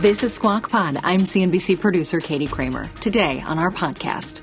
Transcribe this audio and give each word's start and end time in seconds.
This 0.00 0.22
is 0.22 0.34
Squawk 0.34 0.68
Pod. 0.68 0.98
I'm 1.04 1.20
CNBC 1.20 1.80
producer 1.80 2.20
Katie 2.20 2.46
Kramer. 2.46 2.90
Today 3.00 3.40
on 3.46 3.58
our 3.58 3.70
podcast, 3.70 4.42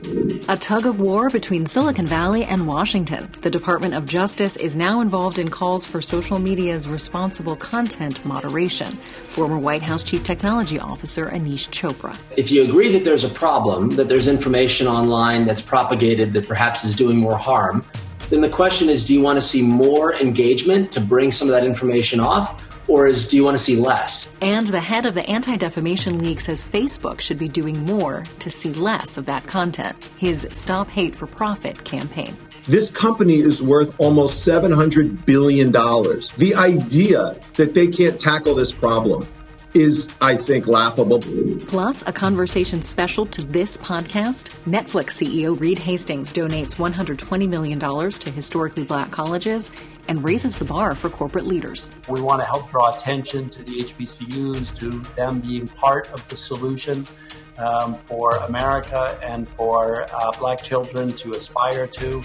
a 0.49 0.57
tug 0.57 0.87
of 0.87 0.99
war 0.99 1.29
between 1.29 1.67
Silicon 1.67 2.07
Valley 2.07 2.43
and 2.43 2.65
Washington. 2.65 3.29
The 3.41 3.51
Department 3.51 3.93
of 3.93 4.07
Justice 4.07 4.55
is 4.55 4.75
now 4.75 4.99
involved 4.99 5.37
in 5.37 5.51
calls 5.51 5.85
for 5.85 6.01
social 6.01 6.39
media's 6.39 6.87
responsible 6.87 7.55
content 7.55 8.25
moderation. 8.25 8.87
Former 9.25 9.59
White 9.59 9.83
House 9.83 10.01
Chief 10.01 10.23
Technology 10.23 10.79
Officer 10.79 11.27
Aneesh 11.27 11.69
Chopra. 11.69 12.17
If 12.35 12.49
you 12.49 12.63
agree 12.63 12.91
that 12.91 13.03
there's 13.03 13.23
a 13.23 13.29
problem, 13.29 13.91
that 13.91 14.09
there's 14.09 14.27
information 14.27 14.87
online 14.87 15.45
that's 15.45 15.61
propagated 15.61 16.33
that 16.33 16.47
perhaps 16.47 16.83
is 16.83 16.95
doing 16.95 17.17
more 17.17 17.37
harm, 17.37 17.85
then 18.31 18.41
the 18.41 18.49
question 18.49 18.89
is 18.89 19.05
do 19.05 19.13
you 19.13 19.21
want 19.21 19.35
to 19.35 19.41
see 19.41 19.61
more 19.61 20.15
engagement 20.15 20.91
to 20.93 20.99
bring 20.99 21.29
some 21.29 21.47
of 21.47 21.51
that 21.51 21.63
information 21.63 22.19
off? 22.19 22.59
Or 22.87 23.07
is 23.07 23.27
do 23.27 23.35
you 23.37 23.43
want 23.43 23.57
to 23.57 23.63
see 23.63 23.75
less? 23.75 24.29
And 24.41 24.67
the 24.67 24.79
head 24.79 25.05
of 25.05 25.13
the 25.13 25.27
Anti 25.29 25.57
Defamation 25.57 26.19
League 26.19 26.39
says 26.39 26.63
Facebook 26.63 27.21
should 27.21 27.39
be 27.39 27.47
doing 27.47 27.83
more 27.85 28.23
to 28.39 28.49
see 28.49 28.73
less 28.73 29.17
of 29.17 29.25
that 29.27 29.45
content. 29.47 29.95
His 30.17 30.47
Stop 30.51 30.89
Hate 30.89 31.15
for 31.15 31.27
Profit 31.27 31.83
campaign. 31.83 32.35
This 32.67 32.89
company 32.89 33.39
is 33.39 33.61
worth 33.61 33.99
almost 33.99 34.47
$700 34.47 35.25
billion. 35.25 35.71
The 35.71 36.53
idea 36.55 37.37
that 37.55 37.73
they 37.73 37.87
can't 37.87 38.19
tackle 38.19 38.55
this 38.55 38.71
problem 38.71 39.27
is, 39.73 40.11
I 40.21 40.35
think, 40.35 40.67
laughable. 40.67 41.19
Plus, 41.67 42.03
a 42.07 42.13
conversation 42.13 42.81
special 42.81 43.25
to 43.27 43.43
this 43.43 43.77
podcast. 43.77 44.53
Netflix 44.65 45.11
CEO 45.11 45.59
Reed 45.59 45.79
Hastings 45.79 46.31
donates 46.31 46.75
$120 46.75 47.49
million 47.49 47.79
to 47.79 48.31
historically 48.31 48.83
black 48.83 49.11
colleges 49.11 49.71
and 50.07 50.23
raises 50.23 50.57
the 50.57 50.65
bar 50.65 50.95
for 50.95 51.09
corporate 51.09 51.45
leaders. 51.45 51.91
We 52.07 52.21
want 52.21 52.41
to 52.41 52.45
help 52.45 52.69
draw 52.69 52.95
attention 52.95 53.49
to 53.49 53.63
the 53.63 53.79
HBCUs, 53.79 54.75
to 54.77 54.89
them 55.15 55.39
being 55.39 55.67
part 55.67 56.11
of 56.11 56.27
the 56.29 56.35
solution. 56.35 57.07
Um, 57.55 57.93
for 57.93 58.31
America 58.37 59.15
and 59.23 59.47
for 59.47 60.07
uh, 60.11 60.31
black 60.39 60.63
children 60.63 61.11
to 61.17 61.33
aspire 61.33 61.85
to. 61.85 62.19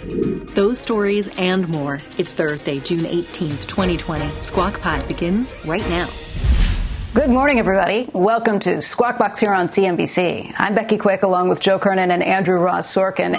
Those 0.55 0.79
stories 0.79 1.29
and 1.37 1.69
more. 1.69 2.01
It's 2.17 2.33
Thursday, 2.33 2.81
June 2.81 3.01
18th, 3.01 3.67
2020. 3.67 4.43
Squawk 4.43 4.81
Pod 4.81 5.07
begins 5.07 5.55
right 5.67 5.87
now. 5.91 6.09
Good 7.15 7.31
morning, 7.31 7.59
everybody. 7.59 8.09
Welcome 8.13 8.61
to 8.61 8.83
Squawk 8.83 9.19
Box 9.19 9.41
here 9.41 9.55
on 9.55 9.69
CNBC. 9.69 10.55
I'm 10.59 10.75
Becky 10.75 10.99
Quick, 10.99 11.23
along 11.23 11.49
with 11.49 11.59
Joe 11.59 11.79
Kernan 11.79 12.11
and 12.11 12.23
Andrew 12.23 12.59
Ross 12.61 12.95
Sorkin. 12.95 13.37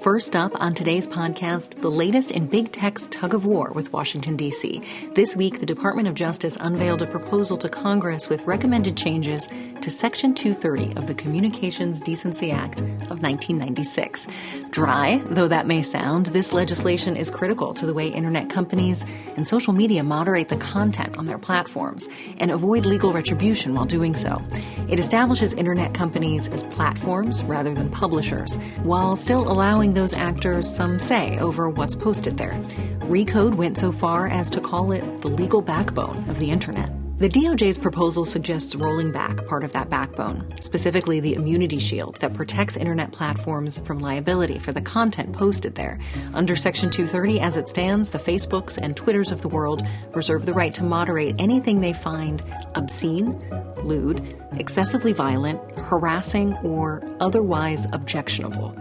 First 0.00 0.36
up 0.36 0.52
on 0.60 0.74
today's 0.74 1.06
podcast, 1.06 1.80
the 1.80 1.90
latest 1.90 2.30
in 2.32 2.46
big 2.46 2.70
tech's 2.70 3.08
tug 3.08 3.32
of 3.32 3.46
war 3.46 3.72
with 3.72 3.90
Washington, 3.94 4.36
D.C. 4.36 4.82
This 5.14 5.34
week, 5.34 5.60
the 5.60 5.64
Department 5.66 6.06
of 6.06 6.14
Justice 6.14 6.58
unveiled 6.60 7.00
a 7.00 7.06
proposal 7.06 7.56
to 7.56 7.70
Congress 7.70 8.28
with 8.28 8.42
recommended 8.42 8.98
changes 8.98 9.48
to 9.80 9.90
Section 9.90 10.34
230 10.34 10.98
of 10.98 11.06
the 11.06 11.14
Communications 11.14 12.02
Decency 12.02 12.50
Act 12.50 12.82
of 13.10 13.22
1996. 13.22 14.26
Dry, 14.70 15.22
though 15.30 15.48
that 15.48 15.66
may 15.66 15.82
sound, 15.82 16.26
this 16.26 16.52
legislation 16.52 17.16
is 17.16 17.30
critical 17.30 17.74
to 17.74 17.86
the 17.86 17.94
way 17.94 18.08
internet 18.08 18.50
companies 18.50 19.04
and 19.36 19.46
social 19.46 19.72
media 19.72 20.02
moderate 20.02 20.48
the 20.48 20.56
content 20.56 21.16
on 21.16 21.26
their 21.26 21.38
platforms 21.38 22.08
and 22.38 22.50
avoid 22.50 22.86
legal 22.86 23.12
retribution 23.12 23.74
while 23.74 23.84
doing 23.84 24.14
so. 24.14 24.42
It 24.88 24.98
establishes 24.98 25.52
internet 25.52 25.94
companies 25.94 26.48
as 26.48 26.64
platforms 26.64 27.44
rather 27.44 27.74
than 27.74 27.90
publishers, 27.90 28.56
while 28.82 29.16
still 29.16 29.50
allowing 29.50 29.94
those 29.94 30.14
actors 30.14 30.68
some 30.68 30.98
say 30.98 31.38
over 31.38 31.68
what's 31.68 31.94
posted 31.94 32.36
there. 32.36 32.54
Recode 33.00 33.54
went 33.54 33.78
so 33.78 33.92
far 33.92 34.28
as 34.28 34.50
to 34.50 34.60
call 34.60 34.92
it 34.92 35.20
the 35.20 35.28
legal 35.28 35.62
backbone 35.62 36.28
of 36.28 36.38
the 36.38 36.50
internet. 36.50 36.90
The 37.24 37.30
DOJ's 37.30 37.78
proposal 37.78 38.26
suggests 38.26 38.76
rolling 38.76 39.10
back 39.10 39.46
part 39.46 39.64
of 39.64 39.72
that 39.72 39.88
backbone, 39.88 40.46
specifically 40.60 41.20
the 41.20 41.32
immunity 41.32 41.78
shield 41.78 42.16
that 42.16 42.34
protects 42.34 42.76
internet 42.76 43.12
platforms 43.12 43.78
from 43.78 43.98
liability 43.98 44.58
for 44.58 44.72
the 44.72 44.82
content 44.82 45.32
posted 45.32 45.74
there. 45.74 45.98
Under 46.34 46.54
Section 46.54 46.90
230, 46.90 47.40
as 47.40 47.56
it 47.56 47.66
stands, 47.66 48.10
the 48.10 48.18
Facebooks 48.18 48.76
and 48.76 48.94
Twitters 48.94 49.32
of 49.32 49.40
the 49.40 49.48
world 49.48 49.88
reserve 50.12 50.44
the 50.44 50.52
right 50.52 50.74
to 50.74 50.82
moderate 50.82 51.34
anything 51.38 51.80
they 51.80 51.94
find 51.94 52.42
obscene, 52.74 53.42
lewd, 53.82 54.36
excessively 54.58 55.14
violent, 55.14 55.58
harassing, 55.78 56.52
or 56.58 57.02
otherwise 57.20 57.86
objectionable. 57.94 58.76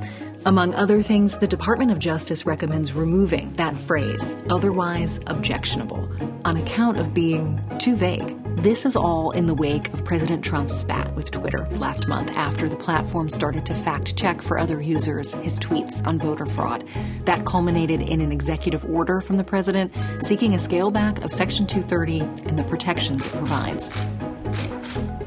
Among 0.45 0.75
other 0.75 1.01
things, 1.01 1.37
the 1.37 1.47
Department 1.47 1.91
of 1.91 1.99
Justice 1.99 2.45
recommends 2.45 2.91
removing 2.91 3.53
that 3.53 3.77
phrase, 3.77 4.35
otherwise 4.49 5.21
objectionable, 5.27 6.09
on 6.43 6.57
account 6.57 6.97
of 6.97 7.13
being 7.13 7.61
too 7.79 7.95
vague. 7.95 8.37
This 8.57 8.85
is 8.85 8.97
all 8.97 9.31
in 9.31 9.45
the 9.47 9.53
wake 9.53 9.87
of 9.93 10.03
President 10.03 10.43
Trump's 10.43 10.77
spat 10.77 11.15
with 11.15 11.31
Twitter 11.31 11.65
last 11.71 12.09
month 12.09 12.29
after 12.31 12.67
the 12.67 12.75
platform 12.75 13.29
started 13.29 13.65
to 13.67 13.73
fact 13.73 14.17
check 14.17 14.41
for 14.41 14.59
other 14.59 14.81
users 14.81 15.33
his 15.35 15.57
tweets 15.59 16.05
on 16.05 16.19
voter 16.19 16.45
fraud. 16.45 16.83
That 17.21 17.45
culminated 17.45 18.01
in 18.01 18.19
an 18.19 18.33
executive 18.33 18.83
order 18.83 19.21
from 19.21 19.37
the 19.37 19.45
president 19.45 19.93
seeking 20.21 20.55
a 20.55 20.59
scale 20.59 20.91
back 20.91 21.23
of 21.23 21.31
Section 21.31 21.67
230 21.67 22.19
and 22.49 22.59
the 22.59 22.63
protections 22.63 23.25
it 23.25 23.31
provides. 23.31 23.93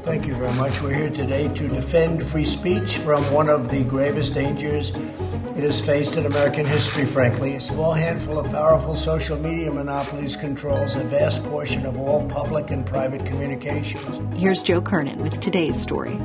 Thank 0.07 0.25
you 0.25 0.35
very 0.35 0.53
much. 0.53 0.81
We're 0.81 0.93
here 0.93 1.09
today 1.09 1.49
to 1.49 1.67
defend 1.67 2.25
free 2.25 2.45
speech 2.45 2.95
from 2.99 3.21
one 3.25 3.49
of 3.49 3.69
the 3.69 3.83
gravest 3.83 4.33
dangers 4.33 4.91
it 4.91 5.63
has 5.63 5.81
faced 5.81 6.15
in 6.15 6.25
American 6.25 6.65
history, 6.65 7.05
frankly. 7.05 7.55
A 7.55 7.59
small 7.59 7.91
handful 7.91 8.39
of 8.39 8.49
powerful 8.49 8.95
social 8.95 9.37
media 9.37 9.69
monopolies 9.69 10.37
controls 10.37 10.95
a 10.95 11.03
vast 11.03 11.43
portion 11.43 11.85
of 11.85 11.97
all 11.97 12.25
public 12.29 12.71
and 12.71 12.85
private 12.85 13.25
communications. 13.25 14.39
Here's 14.39 14.63
Joe 14.63 14.79
Kernan 14.79 15.21
with 15.21 15.41
today's 15.41 15.77
story. 15.77 16.17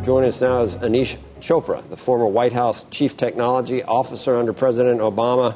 Joining 0.00 0.30
us 0.30 0.40
now 0.40 0.62
is 0.62 0.76
Aneesh 0.76 1.18
Chopra, 1.40 1.86
the 1.90 1.96
former 1.98 2.24
White 2.26 2.54
House 2.54 2.86
Chief 2.90 3.18
Technology 3.18 3.82
Officer 3.82 4.36
under 4.36 4.54
President 4.54 5.00
Obama, 5.00 5.54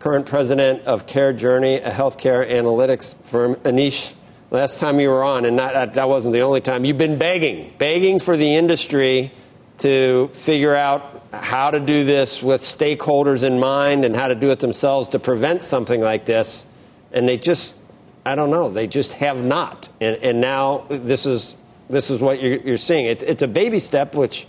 current 0.00 0.26
president 0.26 0.82
of 0.86 1.06
CareJourney, 1.06 1.86
a 1.86 1.90
healthcare 1.90 2.50
analytics 2.50 3.14
firm. 3.22 3.54
Aneesh, 3.62 4.12
last 4.52 4.78
time 4.78 5.00
you 5.00 5.08
were 5.08 5.24
on, 5.24 5.46
and 5.46 5.56
not, 5.56 5.94
that 5.94 6.08
wasn't 6.08 6.34
the 6.34 6.42
only 6.42 6.60
time, 6.60 6.84
you've 6.84 6.98
been 6.98 7.18
begging, 7.18 7.72
begging 7.78 8.18
for 8.18 8.36
the 8.36 8.54
industry 8.54 9.32
to 9.78 10.30
figure 10.34 10.74
out 10.74 11.26
how 11.32 11.70
to 11.70 11.80
do 11.80 12.04
this 12.04 12.42
with 12.42 12.60
stakeholders 12.60 13.44
in 13.44 13.58
mind 13.58 14.04
and 14.04 14.14
how 14.14 14.28
to 14.28 14.34
do 14.34 14.50
it 14.50 14.60
themselves 14.60 15.08
to 15.08 15.18
prevent 15.18 15.62
something 15.62 16.00
like 16.00 16.26
this. 16.26 16.66
And 17.12 17.26
they 17.26 17.38
just, 17.38 17.76
I 18.26 18.34
don't 18.34 18.50
know, 18.50 18.70
they 18.70 18.86
just 18.86 19.14
have 19.14 19.42
not. 19.42 19.88
And, 20.00 20.16
and 20.16 20.40
now 20.40 20.84
this 20.90 21.24
is, 21.24 21.56
this 21.88 22.10
is 22.10 22.20
what 22.20 22.40
you're, 22.40 22.60
you're 22.60 22.78
seeing. 22.78 23.06
It, 23.06 23.22
it's 23.22 23.42
a 23.42 23.48
baby 23.48 23.78
step, 23.78 24.14
which 24.14 24.46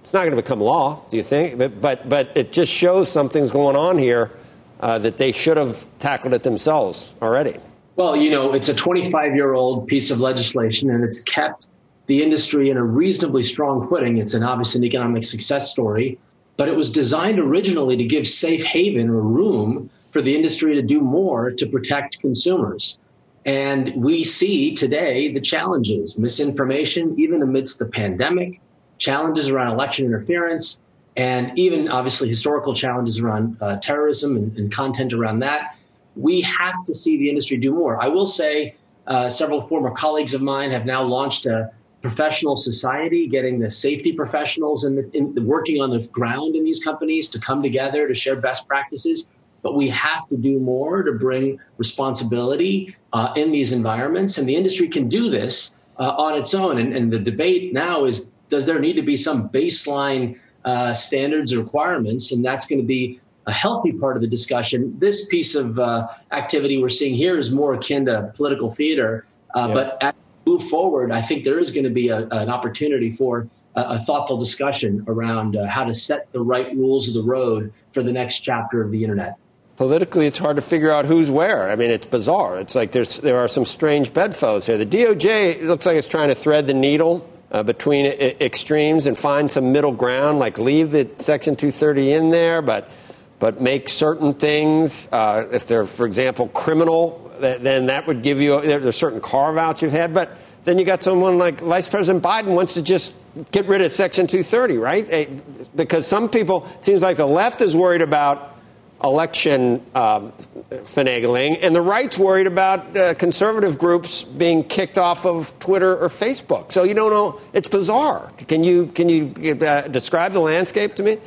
it's 0.00 0.14
not 0.14 0.20
going 0.20 0.34
to 0.34 0.42
become 0.42 0.60
law, 0.60 1.02
do 1.10 1.18
you 1.18 1.22
think? 1.22 1.58
But, 1.58 1.80
but, 1.80 2.08
but 2.08 2.30
it 2.34 2.52
just 2.52 2.72
shows 2.72 3.12
something's 3.12 3.50
going 3.50 3.76
on 3.76 3.98
here 3.98 4.32
uh, 4.80 4.98
that 4.98 5.18
they 5.18 5.32
should 5.32 5.58
have 5.58 5.86
tackled 5.98 6.32
it 6.32 6.42
themselves 6.42 7.12
already. 7.20 7.58
Well, 7.96 8.14
you 8.14 8.30
know, 8.30 8.52
it's 8.52 8.68
a 8.68 8.74
25 8.74 9.34
year 9.34 9.54
old 9.54 9.88
piece 9.88 10.10
of 10.10 10.20
legislation 10.20 10.90
and 10.90 11.02
it's 11.02 11.22
kept 11.22 11.68
the 12.06 12.22
industry 12.22 12.68
in 12.68 12.76
a 12.76 12.84
reasonably 12.84 13.42
strong 13.42 13.88
footing. 13.88 14.18
It's 14.18 14.34
an 14.34 14.42
obvious 14.42 14.74
an 14.74 14.84
economic 14.84 15.24
success 15.24 15.70
story, 15.70 16.18
but 16.58 16.68
it 16.68 16.76
was 16.76 16.92
designed 16.92 17.38
originally 17.38 17.96
to 17.96 18.04
give 18.04 18.28
safe 18.28 18.62
haven 18.64 19.08
or 19.08 19.22
room 19.22 19.88
for 20.10 20.20
the 20.20 20.34
industry 20.34 20.74
to 20.74 20.82
do 20.82 21.00
more 21.00 21.50
to 21.50 21.66
protect 21.66 22.20
consumers. 22.20 22.98
And 23.46 23.92
we 23.96 24.24
see 24.24 24.74
today 24.74 25.32
the 25.32 25.40
challenges, 25.40 26.18
misinformation, 26.18 27.18
even 27.18 27.42
amidst 27.42 27.78
the 27.78 27.86
pandemic, 27.86 28.60
challenges 28.98 29.48
around 29.48 29.72
election 29.72 30.04
interference, 30.04 30.78
and 31.16 31.58
even 31.58 31.88
obviously 31.88 32.28
historical 32.28 32.74
challenges 32.74 33.20
around 33.20 33.56
uh, 33.62 33.76
terrorism 33.76 34.36
and, 34.36 34.56
and 34.58 34.70
content 34.70 35.14
around 35.14 35.38
that 35.38 35.75
we 36.16 36.40
have 36.40 36.84
to 36.86 36.94
see 36.94 37.16
the 37.16 37.28
industry 37.28 37.58
do 37.58 37.72
more. 37.72 38.02
I 38.02 38.08
will 38.08 38.26
say 38.26 38.74
uh, 39.06 39.28
several 39.28 39.66
former 39.68 39.90
colleagues 39.90 40.34
of 40.34 40.42
mine 40.42 40.70
have 40.72 40.86
now 40.86 41.02
launched 41.02 41.46
a 41.46 41.70
professional 42.02 42.56
society, 42.56 43.26
getting 43.26 43.58
the 43.58 43.70
safety 43.70 44.12
professionals 44.12 44.84
and 44.84 45.36
working 45.46 45.80
on 45.80 45.90
the 45.90 46.06
ground 46.08 46.54
in 46.54 46.64
these 46.64 46.82
companies 46.82 47.28
to 47.30 47.38
come 47.38 47.62
together 47.62 48.06
to 48.06 48.14
share 48.14 48.36
best 48.36 48.66
practices. 48.66 49.28
but 49.62 49.74
we 49.74 49.88
have 49.88 50.28
to 50.28 50.36
do 50.36 50.60
more 50.60 51.02
to 51.02 51.12
bring 51.12 51.58
responsibility 51.76 52.94
uh, 53.12 53.32
in 53.34 53.50
these 53.50 53.72
environments. 53.72 54.38
And 54.38 54.48
the 54.48 54.54
industry 54.54 54.86
can 54.86 55.08
do 55.08 55.28
this 55.28 55.72
uh, 55.98 56.10
on 56.26 56.38
its 56.38 56.54
own. 56.54 56.78
And, 56.78 56.94
and, 56.94 57.12
the 57.12 57.18
debate 57.18 57.72
now 57.72 58.04
is 58.04 58.30
does 58.48 58.64
there 58.64 58.78
need 58.78 58.94
to 58.94 59.02
be 59.02 59.16
some 59.16 59.48
baseline 59.48 60.38
uh, 60.64 60.94
standards 60.94 61.52
or 61.52 61.58
requirements? 61.60 62.30
And 62.30 62.44
that's 62.44 62.66
going 62.66 62.80
to 62.80 62.86
be 62.86 63.20
a 63.46 63.52
healthy 63.52 63.92
part 63.92 64.16
of 64.16 64.22
the 64.22 64.28
discussion. 64.28 64.98
This 64.98 65.26
piece 65.28 65.54
of 65.54 65.78
uh, 65.78 66.08
activity 66.32 66.78
we're 66.78 66.88
seeing 66.88 67.14
here 67.14 67.38
is 67.38 67.50
more 67.50 67.74
akin 67.74 68.06
to 68.06 68.32
political 68.34 68.70
theater. 68.70 69.26
Uh, 69.54 69.66
yeah. 69.68 69.74
But 69.74 70.02
as 70.02 70.14
we 70.44 70.52
move 70.52 70.64
forward, 70.64 71.12
I 71.12 71.22
think 71.22 71.44
there 71.44 71.58
is 71.58 71.70
going 71.70 71.84
to 71.84 71.90
be 71.90 72.08
a, 72.08 72.26
an 72.28 72.50
opportunity 72.50 73.10
for 73.10 73.48
a, 73.76 73.82
a 73.82 73.98
thoughtful 74.00 74.36
discussion 74.36 75.04
around 75.06 75.56
uh, 75.56 75.66
how 75.66 75.84
to 75.84 75.94
set 75.94 76.30
the 76.32 76.40
right 76.40 76.74
rules 76.74 77.08
of 77.08 77.14
the 77.14 77.22
road 77.22 77.72
for 77.92 78.02
the 78.02 78.12
next 78.12 78.40
chapter 78.40 78.82
of 78.82 78.90
the 78.90 79.02
internet 79.02 79.36
politically 79.76 80.26
it's 80.26 80.38
hard 80.38 80.56
to 80.56 80.62
figure 80.62 80.90
out 80.90 81.04
who's 81.04 81.30
where. 81.30 81.70
I 81.70 81.76
mean, 81.76 81.90
it's 81.90 82.06
bizarre. 82.06 82.58
It's 82.58 82.74
like 82.74 82.92
there's 82.92 83.18
there 83.18 83.38
are 83.38 83.46
some 83.46 83.66
strange 83.66 84.12
bedfellows 84.12 84.64
here. 84.64 84.78
The 84.78 84.86
DOJ 84.86 85.66
looks 85.66 85.84
like 85.84 85.96
it's 85.96 86.08
trying 86.08 86.28
to 86.28 86.34
thread 86.34 86.66
the 86.66 86.72
needle 86.72 87.28
uh, 87.52 87.62
between 87.62 88.06
extremes 88.06 89.06
and 89.06 89.16
find 89.16 89.50
some 89.50 89.72
middle 89.72 89.92
ground, 89.92 90.38
like 90.38 90.58
leave 90.58 90.90
the 90.90 91.08
Section 91.16 91.56
230 91.56 92.12
in 92.12 92.30
there, 92.30 92.62
but 92.62 92.90
but 93.38 93.60
make 93.60 93.88
certain 93.88 94.32
things 94.32 95.08
uh, 95.12 95.46
if 95.52 95.66
they're, 95.66 95.86
for 95.86 96.06
example, 96.06 96.48
criminal. 96.48 97.22
Then 97.40 97.86
that 97.86 98.06
would 98.06 98.22
give 98.22 98.40
you 98.40 98.60
there's 98.62 98.96
certain 98.96 99.20
carve 99.20 99.58
outs 99.58 99.82
you've 99.82 99.92
had, 99.92 100.14
but 100.14 100.36
then 100.64 100.78
you 100.78 100.84
got 100.84 101.02
someone 101.02 101.38
like 101.38 101.60
Vice 101.60 101.86
President 101.86 102.24
Biden 102.24 102.54
wants 102.54 102.74
to 102.74 102.82
just 102.82 103.12
get 103.50 103.66
rid 103.66 103.82
of 103.82 103.92
Section 103.92 104.26
230, 104.26 104.78
right? 104.78 105.76
Because 105.76 106.06
some 106.06 106.28
people, 106.28 106.66
it 106.78 106.84
seems 106.84 107.02
like 107.02 107.18
the 107.18 107.26
left 107.26 107.60
is 107.60 107.76
worried 107.76 108.02
about 108.02 108.56
election 109.04 109.84
um, 109.94 110.32
finagling, 110.70 111.58
and 111.60 111.74
the 111.76 111.82
right's 111.82 112.18
worried 112.18 112.46
about 112.46 112.96
uh, 112.96 113.14
conservative 113.14 113.78
groups 113.78 114.24
being 114.24 114.64
kicked 114.64 114.98
off 114.98 115.26
of 115.26 115.56
Twitter 115.58 115.96
or 115.98 116.08
Facebook. 116.08 116.72
So 116.72 116.82
you 116.84 116.94
don't 116.94 117.10
know. 117.10 117.38
It's 117.52 117.68
bizarre. 117.68 118.32
Can 118.48 118.64
you 118.64 118.86
can 118.86 119.08
you 119.08 119.54
uh, 119.60 119.82
describe 119.88 120.32
the 120.32 120.40
landscape 120.40 120.94
to 120.96 121.02
me? 121.02 121.18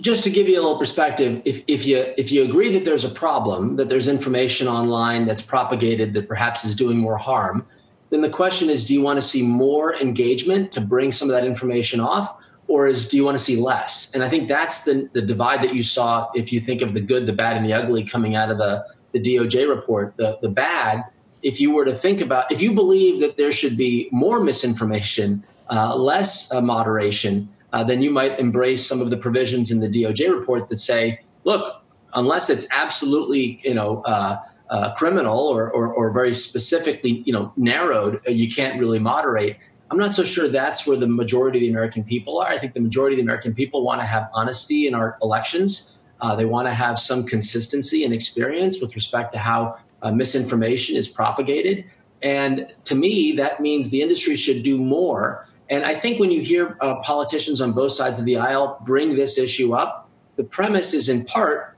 Just 0.00 0.24
to 0.24 0.30
give 0.30 0.48
you 0.48 0.60
a 0.60 0.62
little 0.62 0.78
perspective, 0.78 1.40
if, 1.44 1.62
if 1.66 1.86
you 1.86 2.12
if 2.16 2.30
you 2.30 2.44
agree 2.44 2.72
that 2.72 2.84
there's 2.84 3.04
a 3.04 3.10
problem, 3.10 3.76
that 3.76 3.88
there's 3.88 4.08
information 4.08 4.68
online 4.68 5.26
that's 5.26 5.42
propagated 5.42 6.14
that 6.14 6.28
perhaps 6.28 6.64
is 6.64 6.76
doing 6.76 6.98
more 6.98 7.16
harm, 7.16 7.66
then 8.10 8.20
the 8.20 8.30
question 8.30 8.70
is, 8.70 8.84
do 8.84 8.94
you 8.94 9.02
want 9.02 9.16
to 9.16 9.22
see 9.22 9.42
more 9.42 9.94
engagement 9.94 10.72
to 10.72 10.80
bring 10.80 11.10
some 11.10 11.28
of 11.28 11.34
that 11.34 11.44
information 11.44 12.00
off? 12.00 12.36
or 12.68 12.86
is 12.86 13.08
do 13.08 13.16
you 13.16 13.24
want 13.24 13.36
to 13.36 13.42
see 13.42 13.56
less? 13.56 14.14
And 14.14 14.22
I 14.22 14.28
think 14.28 14.46
that's 14.46 14.84
the, 14.84 15.08
the 15.14 15.22
divide 15.22 15.62
that 15.62 15.74
you 15.74 15.82
saw 15.82 16.30
if 16.34 16.52
you 16.52 16.60
think 16.60 16.82
of 16.82 16.94
the 16.94 17.00
good, 17.00 17.26
the 17.26 17.32
bad, 17.32 17.56
and 17.56 17.66
the 17.66 17.72
ugly 17.72 18.04
coming 18.04 18.36
out 18.36 18.50
of 18.50 18.58
the, 18.58 18.86
the 19.12 19.20
DOJ 19.20 19.68
report. 19.68 20.14
The, 20.18 20.38
the 20.42 20.50
bad, 20.50 21.04
if 21.42 21.60
you 21.60 21.72
were 21.74 21.86
to 21.86 21.94
think 21.94 22.20
about, 22.20 22.52
if 22.52 22.60
you 22.60 22.74
believe 22.74 23.20
that 23.20 23.36
there 23.36 23.50
should 23.50 23.76
be 23.76 24.08
more 24.12 24.38
misinformation, 24.38 25.42
uh, 25.70 25.96
less 25.96 26.52
uh, 26.52 26.60
moderation, 26.60 27.48
uh, 27.72 27.84
then 27.84 28.02
you 28.02 28.10
might 28.10 28.38
embrace 28.38 28.86
some 28.86 29.00
of 29.00 29.10
the 29.10 29.16
provisions 29.16 29.70
in 29.70 29.80
the 29.80 29.88
DOJ 29.88 30.32
report 30.32 30.68
that 30.68 30.78
say, 30.78 31.20
look, 31.44 31.82
unless 32.14 32.50
it's 32.50 32.66
absolutely, 32.70 33.60
you 33.62 33.74
know, 33.74 34.02
uh, 34.02 34.38
uh, 34.70 34.92
criminal 34.94 35.38
or, 35.38 35.70
or, 35.70 35.92
or, 35.92 36.10
very 36.10 36.34
specifically, 36.34 37.22
you 37.24 37.32
know, 37.32 37.50
narrowed, 37.56 38.20
uh, 38.28 38.30
you 38.30 38.50
can't 38.50 38.78
really 38.78 38.98
moderate. 38.98 39.56
I'm 39.90 39.96
not 39.96 40.12
so 40.12 40.24
sure 40.24 40.46
that's 40.46 40.86
where 40.86 40.98
the 40.98 41.06
majority 41.06 41.58
of 41.58 41.62
the 41.62 41.70
American 41.70 42.04
people 42.04 42.38
are. 42.38 42.48
I 42.48 42.58
think 42.58 42.74
the 42.74 42.80
majority 42.80 43.14
of 43.14 43.18
the 43.18 43.22
American 43.22 43.54
people 43.54 43.82
want 43.82 44.02
to 44.02 44.06
have 44.06 44.28
honesty 44.34 44.86
in 44.86 44.94
our 44.94 45.16
elections. 45.22 45.96
Uh, 46.20 46.36
they 46.36 46.44
want 46.44 46.68
to 46.68 46.74
have 46.74 46.98
some 46.98 47.24
consistency 47.24 48.04
and 48.04 48.12
experience 48.12 48.80
with 48.80 48.94
respect 48.94 49.32
to 49.32 49.38
how 49.38 49.78
uh, 50.02 50.12
misinformation 50.12 50.96
is 50.96 51.08
propagated. 51.08 51.86
And 52.22 52.66
to 52.84 52.94
me, 52.94 53.32
that 53.32 53.60
means 53.60 53.90
the 53.90 54.02
industry 54.02 54.36
should 54.36 54.62
do 54.62 54.78
more. 54.78 55.46
And 55.70 55.84
I 55.84 55.94
think 55.94 56.18
when 56.18 56.30
you 56.30 56.40
hear 56.40 56.76
uh, 56.80 56.96
politicians 57.02 57.60
on 57.60 57.72
both 57.72 57.92
sides 57.92 58.18
of 58.18 58.24
the 58.24 58.36
aisle 58.36 58.80
bring 58.84 59.16
this 59.16 59.38
issue 59.38 59.74
up, 59.74 60.08
the 60.36 60.44
premise 60.44 60.94
is 60.94 61.08
in 61.08 61.24
part 61.24 61.76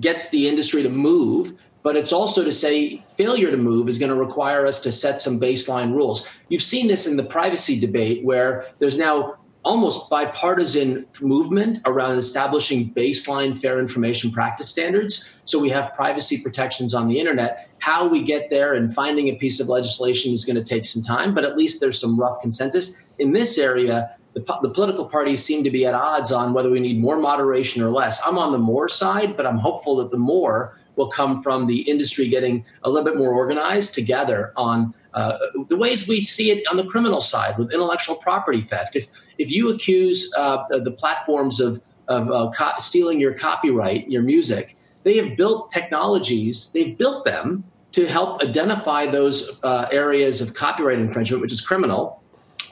get 0.00 0.30
the 0.30 0.48
industry 0.48 0.82
to 0.82 0.88
move 0.88 1.54
but 1.84 1.96
it's 1.96 2.14
also 2.14 2.42
to 2.42 2.50
say 2.50 3.04
failure 3.14 3.50
to 3.50 3.58
move 3.58 3.88
is 3.88 3.98
going 3.98 4.08
to 4.08 4.16
require 4.16 4.66
us 4.66 4.80
to 4.80 4.90
set 4.90 5.20
some 5.20 5.38
baseline 5.38 5.92
rules. 5.92 6.26
You've 6.48 6.62
seen 6.62 6.88
this 6.88 7.06
in 7.06 7.18
the 7.18 7.22
privacy 7.22 7.78
debate 7.78 8.24
where 8.24 8.64
there's 8.78 8.96
now 8.96 9.36
almost 9.64 10.10
bipartisan 10.10 11.06
movement 11.20 11.78
around 11.86 12.18
establishing 12.18 12.92
baseline 12.92 13.58
fair 13.58 13.78
information 13.78 14.30
practice 14.30 14.68
standards. 14.68 15.28
So 15.46 15.58
we 15.58 15.70
have 15.70 15.94
privacy 15.94 16.42
protections 16.42 16.92
on 16.92 17.08
the 17.08 17.18
internet. 17.18 17.70
How 17.78 18.06
we 18.06 18.22
get 18.22 18.50
there 18.50 18.74
and 18.74 18.92
finding 18.92 19.28
a 19.28 19.36
piece 19.36 19.60
of 19.60 19.68
legislation 19.68 20.32
is 20.32 20.44
going 20.44 20.56
to 20.56 20.64
take 20.64 20.84
some 20.84 21.02
time, 21.02 21.34
but 21.34 21.44
at 21.44 21.56
least 21.56 21.80
there's 21.80 21.98
some 21.98 22.18
rough 22.18 22.40
consensus. 22.42 23.00
In 23.18 23.32
this 23.32 23.56
area, 23.56 24.16
the, 24.34 24.40
the, 24.62 24.70
political 24.70 25.06
parties 25.06 25.42
seem 25.44 25.62
to 25.64 25.70
be 25.70 25.86
at 25.86 25.94
odds 25.94 26.32
on 26.32 26.52
whether 26.52 26.68
we 26.68 26.80
need 26.80 27.00
more 27.00 27.16
moderation 27.16 27.82
or 27.82 27.90
less. 27.90 28.20
I'm 28.26 28.36
on 28.36 28.52
the 28.52 28.58
more 28.58 28.88
side, 28.88 29.36
but 29.36 29.46
I'm 29.46 29.58
hopeful 29.58 29.96
that 29.96 30.10
the 30.10 30.18
more 30.18 30.78
will 30.96 31.08
come 31.08 31.42
from 31.42 31.66
the 31.66 31.82
industry 31.82 32.28
getting 32.28 32.64
a 32.82 32.90
little 32.90 33.04
bit 33.04 33.16
more 33.16 33.32
organized 33.32 33.94
together 33.94 34.52
on 34.56 34.94
uh, 35.14 35.38
the 35.68 35.76
ways 35.76 36.06
we 36.08 36.22
see 36.22 36.50
it 36.50 36.64
on 36.70 36.76
the 36.76 36.84
criminal 36.84 37.20
side 37.20 37.56
with 37.56 37.72
intellectual 37.72 38.16
property 38.16 38.60
theft. 38.62 38.96
If 38.96 39.06
if 39.38 39.50
you 39.50 39.70
accuse 39.70 40.32
uh, 40.36 40.64
the 40.68 40.90
platforms 40.90 41.60
of 41.60 41.80
of 42.08 42.30
uh, 42.30 42.50
co- 42.56 42.78
stealing 42.78 43.18
your 43.20 43.32
copyright, 43.32 44.10
your 44.10 44.22
music, 44.22 44.76
they 45.04 45.16
have 45.16 45.36
built 45.36 45.70
technologies. 45.70 46.70
They've 46.72 46.96
built 46.98 47.24
them 47.24 47.64
to 47.92 48.06
help 48.06 48.42
identify 48.42 49.06
those 49.06 49.58
uh, 49.62 49.86
areas 49.92 50.40
of 50.40 50.54
copyright 50.54 50.98
infringement, 50.98 51.40
which 51.40 51.52
is 51.52 51.60
criminal, 51.60 52.20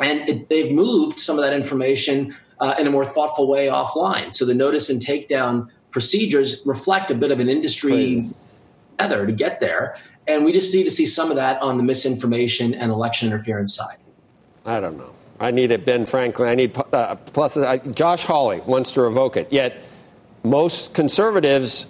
and 0.00 0.28
it, 0.28 0.48
they've 0.48 0.72
moved 0.72 1.18
some 1.18 1.38
of 1.38 1.44
that 1.44 1.52
information 1.52 2.36
uh, 2.60 2.74
in 2.78 2.86
a 2.86 2.90
more 2.90 3.06
thoughtful 3.06 3.46
way 3.46 3.68
offline. 3.68 4.34
So 4.34 4.44
the 4.44 4.54
notice 4.54 4.90
and 4.90 5.00
takedown 5.00 5.68
procedures 5.92 6.60
reflect 6.64 7.10
a 7.10 7.14
bit 7.14 7.30
of 7.30 7.38
an 7.38 7.48
industry 7.48 8.28
together 8.98 9.26
to 9.26 9.32
get 9.32 9.60
there. 9.60 9.94
And 10.26 10.44
we 10.44 10.52
just 10.52 10.74
need 10.74 10.84
to 10.84 10.90
see 10.90 11.06
some 11.06 11.30
of 11.30 11.36
that 11.36 11.60
on 11.60 11.76
the 11.76 11.82
misinformation 11.82 12.74
and 12.74 12.92
election 12.92 13.28
interference 13.28 13.74
side. 13.74 13.96
I 14.64 14.80
don't 14.80 14.96
know. 14.96 15.12
I 15.40 15.50
need 15.50 15.72
it, 15.72 15.84
Ben 15.84 16.06
Franklin. 16.06 16.48
I 16.48 16.54
need 16.54 16.76
uh, 16.92 17.16
plus. 17.16 17.56
Uh, 17.56 17.78
Josh 17.78 18.24
Hawley 18.24 18.60
wants 18.60 18.92
to 18.92 19.02
revoke 19.02 19.36
it. 19.36 19.52
Yet 19.52 19.82
most 20.44 20.94
conservatives, 20.94 21.86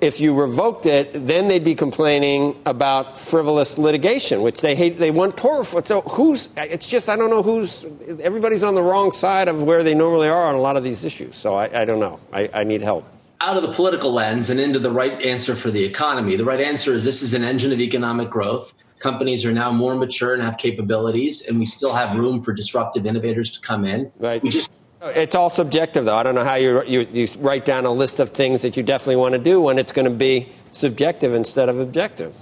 if 0.00 0.20
you 0.20 0.34
revoked 0.34 0.86
it, 0.86 1.26
then 1.26 1.46
they'd 1.46 1.62
be 1.62 1.76
complaining 1.76 2.60
about 2.66 3.16
frivolous 3.16 3.78
litigation, 3.78 4.42
which 4.42 4.60
they 4.60 4.74
hate. 4.74 4.98
They 4.98 5.12
want 5.12 5.36
Torah. 5.36 5.64
So 5.84 6.00
who's? 6.00 6.48
It's 6.56 6.88
just 6.88 7.08
I 7.08 7.14
don't 7.14 7.30
know 7.30 7.44
who's. 7.44 7.86
Everybody's 8.20 8.64
on 8.64 8.74
the 8.74 8.82
wrong 8.82 9.12
side 9.12 9.46
of 9.46 9.62
where 9.62 9.84
they 9.84 9.94
normally 9.94 10.26
are 10.26 10.46
on 10.46 10.56
a 10.56 10.60
lot 10.60 10.76
of 10.76 10.82
these 10.82 11.04
issues. 11.04 11.36
So 11.36 11.54
I, 11.54 11.82
I 11.82 11.84
don't 11.84 12.00
know. 12.00 12.18
I, 12.32 12.50
I 12.52 12.64
need 12.64 12.82
help 12.82 13.04
out 13.42 13.56
of 13.56 13.62
the 13.62 13.72
political 13.72 14.12
lens 14.12 14.48
and 14.48 14.60
into 14.60 14.78
the 14.78 14.90
right 14.90 15.20
answer 15.20 15.56
for 15.56 15.70
the 15.70 15.84
economy. 15.84 16.36
The 16.36 16.44
right 16.44 16.60
answer 16.60 16.94
is 16.94 17.04
this 17.04 17.22
is 17.22 17.34
an 17.34 17.42
engine 17.42 17.72
of 17.72 17.80
economic 17.80 18.30
growth. 18.30 18.72
Companies 19.00 19.44
are 19.44 19.52
now 19.52 19.72
more 19.72 19.96
mature 19.96 20.32
and 20.32 20.42
have 20.42 20.56
capabilities, 20.58 21.42
and 21.42 21.58
we 21.58 21.66
still 21.66 21.92
have 21.92 22.16
room 22.16 22.40
for 22.40 22.52
disruptive 22.52 23.04
innovators 23.04 23.50
to 23.50 23.60
come 23.60 23.84
in. 23.84 24.12
Right. 24.20 24.40
We 24.40 24.48
just 24.48 24.70
it's 25.02 25.34
all 25.34 25.50
subjective, 25.50 26.04
though. 26.04 26.14
I 26.14 26.22
don't 26.22 26.36
know 26.36 26.44
how 26.44 26.54
you, 26.54 26.84
you, 26.84 27.00
you 27.12 27.28
write 27.40 27.64
down 27.64 27.84
a 27.86 27.90
list 27.90 28.20
of 28.20 28.30
things 28.30 28.62
that 28.62 28.76
you 28.76 28.84
definitely 28.84 29.16
want 29.16 29.32
to 29.32 29.40
do 29.40 29.60
when 29.60 29.76
it's 29.76 29.92
going 29.92 30.04
to 30.04 30.14
be 30.14 30.48
subjective 30.70 31.34
instead 31.34 31.68
of 31.68 31.80
objective. 31.80 32.32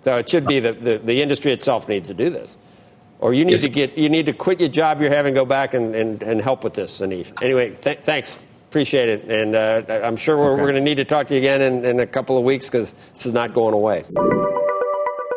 So 0.00 0.16
it 0.16 0.26
should 0.26 0.46
be 0.46 0.60
that 0.60 0.82
the, 0.82 0.96
the 0.96 1.20
industry 1.20 1.52
itself 1.52 1.90
needs 1.90 2.08
to 2.08 2.14
do 2.14 2.30
this. 2.30 2.56
Or 3.18 3.34
you 3.34 3.44
need 3.44 3.52
yes. 3.52 3.62
to 3.62 3.68
get 3.68 3.98
you 3.98 4.08
need 4.08 4.26
to 4.26 4.32
quit 4.32 4.60
your 4.60 4.68
job 4.70 5.00
you're 5.00 5.10
having, 5.10 5.34
go 5.34 5.44
back 5.44 5.74
and, 5.74 5.94
and, 5.94 6.22
and 6.22 6.40
help 6.40 6.64
with 6.64 6.72
this, 6.72 7.00
Aneesh. 7.00 7.32
Anyway, 7.42 7.74
th- 7.74 8.00
thanks. 8.00 8.38
Appreciate 8.76 9.08
it. 9.08 9.24
And 9.30 9.56
uh, 9.56 9.80
I'm 10.04 10.18
sure 10.18 10.36
we're, 10.36 10.52
okay. 10.52 10.60
we're 10.60 10.70
going 10.70 10.74
to 10.74 10.82
need 10.82 10.96
to 10.96 11.06
talk 11.06 11.28
to 11.28 11.34
you 11.34 11.38
again 11.38 11.62
in, 11.62 11.82
in 11.82 12.00
a 12.00 12.06
couple 12.06 12.36
of 12.36 12.44
weeks 12.44 12.68
because 12.68 12.92
this 13.14 13.24
is 13.24 13.32
not 13.32 13.54
going 13.54 13.72
away. 13.72 14.04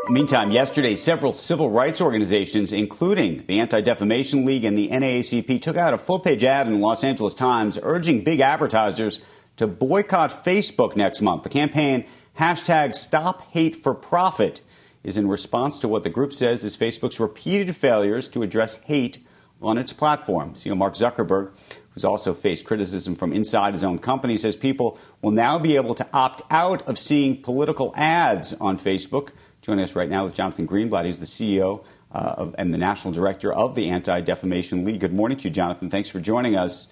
Meantime, 0.09 0.51
yesterday, 0.51 0.93
several 0.93 1.31
civil 1.31 1.69
rights 1.69 2.01
organizations, 2.01 2.73
including 2.73 3.45
the 3.47 3.61
Anti 3.61 3.79
Defamation 3.79 4.43
League 4.43 4.65
and 4.65 4.77
the 4.77 4.89
NAACP, 4.89 5.61
took 5.61 5.77
out 5.77 5.93
a 5.93 5.97
full 5.97 6.19
page 6.19 6.43
ad 6.43 6.67
in 6.67 6.73
the 6.73 6.79
Los 6.79 7.01
Angeles 7.01 7.33
Times 7.33 7.79
urging 7.81 8.25
big 8.25 8.41
advertisers 8.41 9.21
to 9.55 9.67
boycott 9.67 10.31
Facebook 10.31 10.97
next 10.97 11.21
month. 11.21 11.43
The 11.43 11.49
campaign, 11.49 12.03
hashtag 12.37 12.93
Stop 12.93 13.43
Hate 13.53 13.77
for 13.77 13.93
Profit, 13.93 14.59
is 15.01 15.17
in 15.17 15.29
response 15.29 15.79
to 15.79 15.87
what 15.87 16.03
the 16.03 16.09
group 16.09 16.33
says 16.33 16.65
is 16.65 16.75
Facebook's 16.75 17.21
repeated 17.21 17.73
failures 17.73 18.27
to 18.27 18.43
address 18.43 18.75
hate 18.83 19.25
on 19.61 19.77
its 19.77 19.93
platform. 19.93 20.53
CEO 20.53 20.77
Mark 20.77 20.93
Zuckerberg 20.93 21.51
who's 21.99 22.05
also 22.05 22.33
faced 22.33 22.63
criticism 22.63 23.13
from 23.13 23.33
inside 23.33 23.73
his 23.73 23.83
own 23.83 23.99
company, 23.99 24.37
says 24.37 24.55
people 24.55 24.97
will 25.21 25.31
now 25.31 25.59
be 25.59 25.75
able 25.75 25.93
to 25.93 26.07
opt 26.13 26.41
out 26.49 26.81
of 26.87 26.97
seeing 26.97 27.41
political 27.41 27.93
ads 27.97 28.53
on 28.53 28.79
Facebook. 28.79 29.31
Joining 29.61 29.83
us 29.83 29.97
right 29.97 30.09
now 30.09 30.25
is 30.25 30.31
Jonathan 30.31 30.65
Greenblatt. 30.65 31.03
He's 31.03 31.19
the 31.19 31.25
CEO 31.25 31.83
uh, 32.13 32.35
of, 32.37 32.55
and 32.57 32.73
the 32.73 32.77
national 32.77 33.13
director 33.13 33.51
of 33.51 33.75
the 33.75 33.89
Anti 33.89 34.21
Defamation 34.21 34.85
League. 34.85 35.01
Good 35.01 35.13
morning 35.13 35.37
to 35.39 35.43
you, 35.45 35.49
Jonathan. 35.49 35.89
Thanks 35.89 36.09
for 36.09 36.21
joining 36.21 36.55
us. 36.55 36.87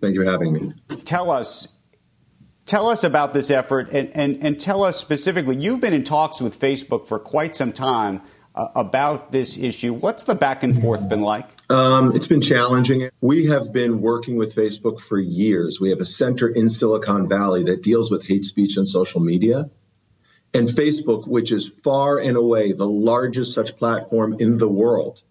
Thank 0.00 0.14
you 0.14 0.24
for 0.24 0.30
having 0.30 0.54
me. 0.54 0.72
Tell 1.04 1.30
us 1.30 1.68
Tell 2.66 2.88
us 2.88 3.04
about 3.04 3.34
this 3.34 3.50
effort 3.50 3.90
and, 3.90 4.08
and, 4.14 4.42
and 4.42 4.58
tell 4.58 4.82
us 4.82 4.96
specifically, 4.96 5.54
you've 5.54 5.82
been 5.82 5.92
in 5.92 6.02
talks 6.02 6.40
with 6.40 6.58
Facebook 6.58 7.06
for 7.06 7.18
quite 7.18 7.54
some 7.54 7.72
time 7.72 8.22
uh, 8.54 8.68
about 8.74 9.32
this 9.32 9.58
issue. 9.58 9.92
What's 9.92 10.24
the 10.24 10.34
back 10.34 10.62
and 10.62 10.80
forth 10.80 11.08
been 11.08 11.22
like? 11.22 11.48
Um, 11.70 12.14
it's 12.14 12.26
been 12.26 12.40
challenging. 12.40 13.10
We 13.20 13.46
have 13.46 13.72
been 13.72 14.00
working 14.00 14.36
with 14.36 14.54
Facebook 14.54 15.00
for 15.00 15.18
years. 15.18 15.80
We 15.80 15.90
have 15.90 16.00
a 16.00 16.06
center 16.06 16.48
in 16.48 16.70
Silicon 16.70 17.28
Valley 17.28 17.64
that 17.64 17.82
deals 17.82 18.10
with 18.10 18.24
hate 18.24 18.44
speech 18.44 18.76
and 18.76 18.86
social 18.86 19.20
media. 19.20 19.70
And 20.52 20.68
Facebook, 20.68 21.26
which 21.26 21.50
is 21.50 21.68
far 21.68 22.18
and 22.18 22.36
away 22.36 22.72
the 22.72 22.86
largest 22.86 23.54
such 23.54 23.76
platform 23.76 24.36
in 24.38 24.58
the 24.58 24.68
world, 24.68 25.22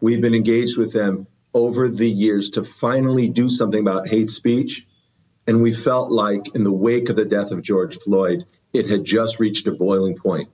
we've 0.00 0.20
been 0.20 0.34
engaged 0.34 0.76
with 0.76 0.92
them 0.92 1.28
over 1.54 1.88
the 1.88 2.10
years 2.10 2.50
to 2.50 2.64
finally 2.64 3.28
do 3.28 3.48
something 3.48 3.80
about 3.80 4.08
hate 4.08 4.30
speech 4.30 4.86
and 5.46 5.62
we 5.62 5.72
felt 5.72 6.12
like 6.12 6.54
in 6.54 6.62
the 6.62 6.72
wake 6.72 7.08
of 7.08 7.16
the 7.16 7.24
death 7.24 7.50
of 7.50 7.62
George 7.62 7.98
Floyd, 7.98 8.44
it 8.72 8.88
had 8.88 9.04
just 9.04 9.40
reached 9.40 9.66
a 9.66 9.72
boiling 9.72 10.16
point, 10.16 10.48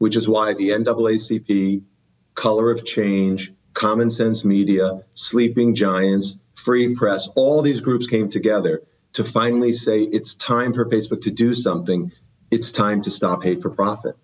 which 0.00 0.16
is 0.16 0.26
why 0.26 0.54
the 0.54 0.70
NAACP, 0.70 1.82
Color 2.34 2.70
of 2.70 2.86
Change, 2.86 3.52
Common 3.74 4.08
Sense 4.08 4.46
Media, 4.46 5.02
Sleeping 5.12 5.74
Giants, 5.74 6.36
Free 6.54 6.94
Press, 6.94 7.28
all 7.36 7.60
these 7.60 7.82
groups 7.82 8.06
came 8.06 8.30
together 8.30 8.82
to 9.12 9.24
finally 9.24 9.74
say 9.74 10.00
it's 10.00 10.34
time 10.34 10.72
for 10.72 10.86
Facebook 10.86 11.20
to 11.22 11.30
do 11.30 11.52
something. 11.52 12.12
It's 12.50 12.72
time 12.72 13.02
to 13.02 13.10
stop 13.10 13.42
hate 13.42 13.60
for 13.60 13.68
profit. 13.68 14.16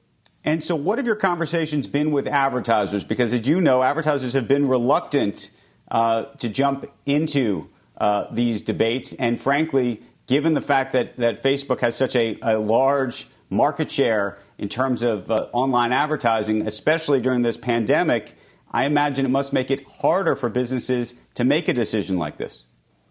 And 0.45 0.65
so, 0.65 0.75
what 0.77 0.97
have 0.97 1.07
your 1.07 1.15
conversations 1.15 1.87
been 1.87 2.11
with 2.11 2.27
advertisers? 2.27 3.05
Because, 3.05 3.35
as 3.35 3.47
you 3.47 3.61
know, 3.61 3.83
advertisers 3.83 4.33
have 4.33 4.49
been 4.49 4.69
reluctant 4.69 5.51
uh, 5.91 6.25
to 6.39 6.49
jump 6.49 6.91
into 7.05 7.69
uh, 7.99 8.29
these 8.33 8.63
debates. 8.63 9.13
And 9.13 9.39
frankly, 9.39 10.01
given 10.27 10.55
the 10.55 10.63
fact 10.63 10.93
that, 10.93 11.19
that 11.19 11.43
Facebook 11.43 11.81
has 11.81 11.97
such 11.97 12.17
a, 12.17 12.39
a 12.41 12.59
large 12.59 13.27
market 13.51 13.91
share 13.91 14.39
in 14.59 14.69
terms 14.69 15.03
of 15.03 15.31
uh, 15.31 15.49
online 15.53 15.93
advertising, 15.93 16.67
especially 16.67 17.21
during 17.21 17.43
this 17.43 17.57
pandemic, 17.57 18.37
I 18.71 18.87
imagine 18.87 19.25
it 19.25 19.31
must 19.31 19.53
make 19.53 19.71
it 19.71 19.87
harder 19.87 20.37
for 20.37 20.49
businesses 20.49 21.15
to 21.35 21.45
make 21.45 21.69
a 21.69 21.73
decision 21.73 22.19
like 22.19 22.39
this. 22.39 22.65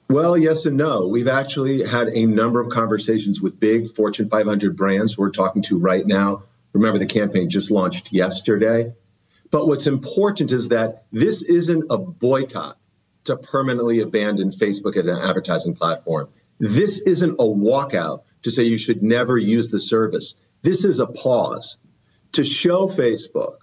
Well, 0.10 0.38
yes 0.38 0.65
and 0.65 0.77
no. 0.77 1.08
We've 1.08 1.27
actually 1.27 1.84
had 1.84 2.10
a 2.10 2.25
number 2.25 2.62
of 2.62 2.70
conversations 2.70 3.42
with 3.42 3.60
big 3.60 3.89
Fortune 3.89 4.30
500 4.30 4.75
brands 4.75 5.18
we're 5.18 5.32
talking 5.32 5.63
to 5.63 5.80
right 5.80 6.06
now. 6.06 6.44
Remember, 6.74 7.00
the 7.00 7.08
campaign 7.08 7.50
just 7.50 7.72
launched 7.72 8.12
yesterday. 8.12 8.94
But 9.50 9.68
what's 9.68 9.88
important 9.88 10.51
is 10.51 10.68
that 10.68 11.06
this 11.12 11.42
isn't 11.42 11.86
a 11.89 11.98
boycott 11.98 12.77
to 13.24 13.38
permanently 13.38 14.01
abandon 14.01 14.51
Facebook 14.51 14.96
as 14.96 15.06
an 15.06 15.18
advertising 15.18 15.75
platform. 15.75 16.30
This 16.60 17.00
isn't 17.01 17.34
a 17.34 17.44
walkout 17.44 18.24
to 18.46 18.52
say 18.52 18.64
you 18.64 18.78
should 18.78 19.02
never 19.02 19.40
use 19.40 19.72
the 19.72 19.80
service. 19.80 20.36
This 20.62 20.86
is 20.86 21.00
a 21.00 21.08
pause 21.08 21.80
to 22.34 22.46
show 22.46 22.88
Facebook 22.88 23.58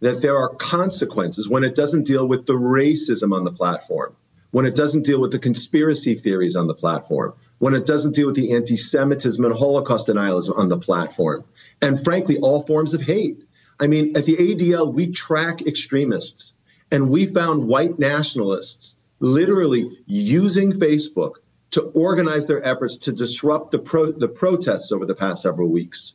that 0.00 0.22
there 0.22 0.38
are 0.38 0.48
consequences 0.48 1.50
when 1.50 1.64
it 1.64 1.74
doesn't 1.74 2.04
deal 2.04 2.26
with 2.26 2.46
the 2.46 2.54
racism 2.54 3.36
on 3.36 3.44
the 3.44 3.52
platform, 3.52 4.16
when 4.50 4.64
it 4.64 4.74
doesn't 4.74 5.04
deal 5.04 5.20
with 5.20 5.32
the 5.32 5.38
conspiracy 5.38 6.14
theories 6.14 6.56
on 6.56 6.66
the 6.66 6.72
platform, 6.74 7.34
when 7.58 7.74
it 7.74 7.84
doesn't 7.84 8.14
deal 8.14 8.26
with 8.26 8.34
the 8.36 8.54
anti 8.54 8.74
Semitism 8.74 9.44
and 9.44 9.54
Holocaust 9.54 10.08
denialism 10.08 10.56
on 10.56 10.70
the 10.70 10.78
platform, 10.78 11.44
and 11.82 12.02
frankly, 12.02 12.38
all 12.38 12.62
forms 12.62 12.94
of 12.94 13.02
hate. 13.02 13.44
I 13.78 13.86
mean, 13.86 14.16
at 14.16 14.24
the 14.24 14.36
ADL, 14.36 14.94
we 14.94 15.12
track 15.12 15.66
extremists, 15.66 16.54
and 16.90 17.10
we 17.10 17.26
found 17.26 17.68
white 17.68 17.98
nationalists 17.98 18.96
literally 19.20 19.98
using 20.06 20.72
Facebook 20.72 21.34
to 21.72 21.82
organize 21.82 22.46
their 22.46 22.64
efforts 22.64 22.98
to 22.98 23.12
disrupt 23.12 23.70
the, 23.70 23.78
pro- 23.78 24.12
the 24.12 24.28
protests 24.28 24.92
over 24.92 25.06
the 25.06 25.14
past 25.14 25.42
several 25.42 25.68
weeks. 25.68 26.14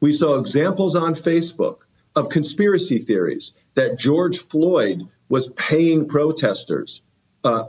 We 0.00 0.12
saw 0.12 0.38
examples 0.38 0.96
on 0.96 1.14
Facebook 1.14 1.80
of 2.16 2.28
conspiracy 2.28 2.98
theories 2.98 3.52
that 3.74 3.98
George 3.98 4.38
Floyd 4.38 5.08
was 5.28 5.48
paying 5.48 6.08
protesters, 6.08 7.02
uh, 7.44 7.64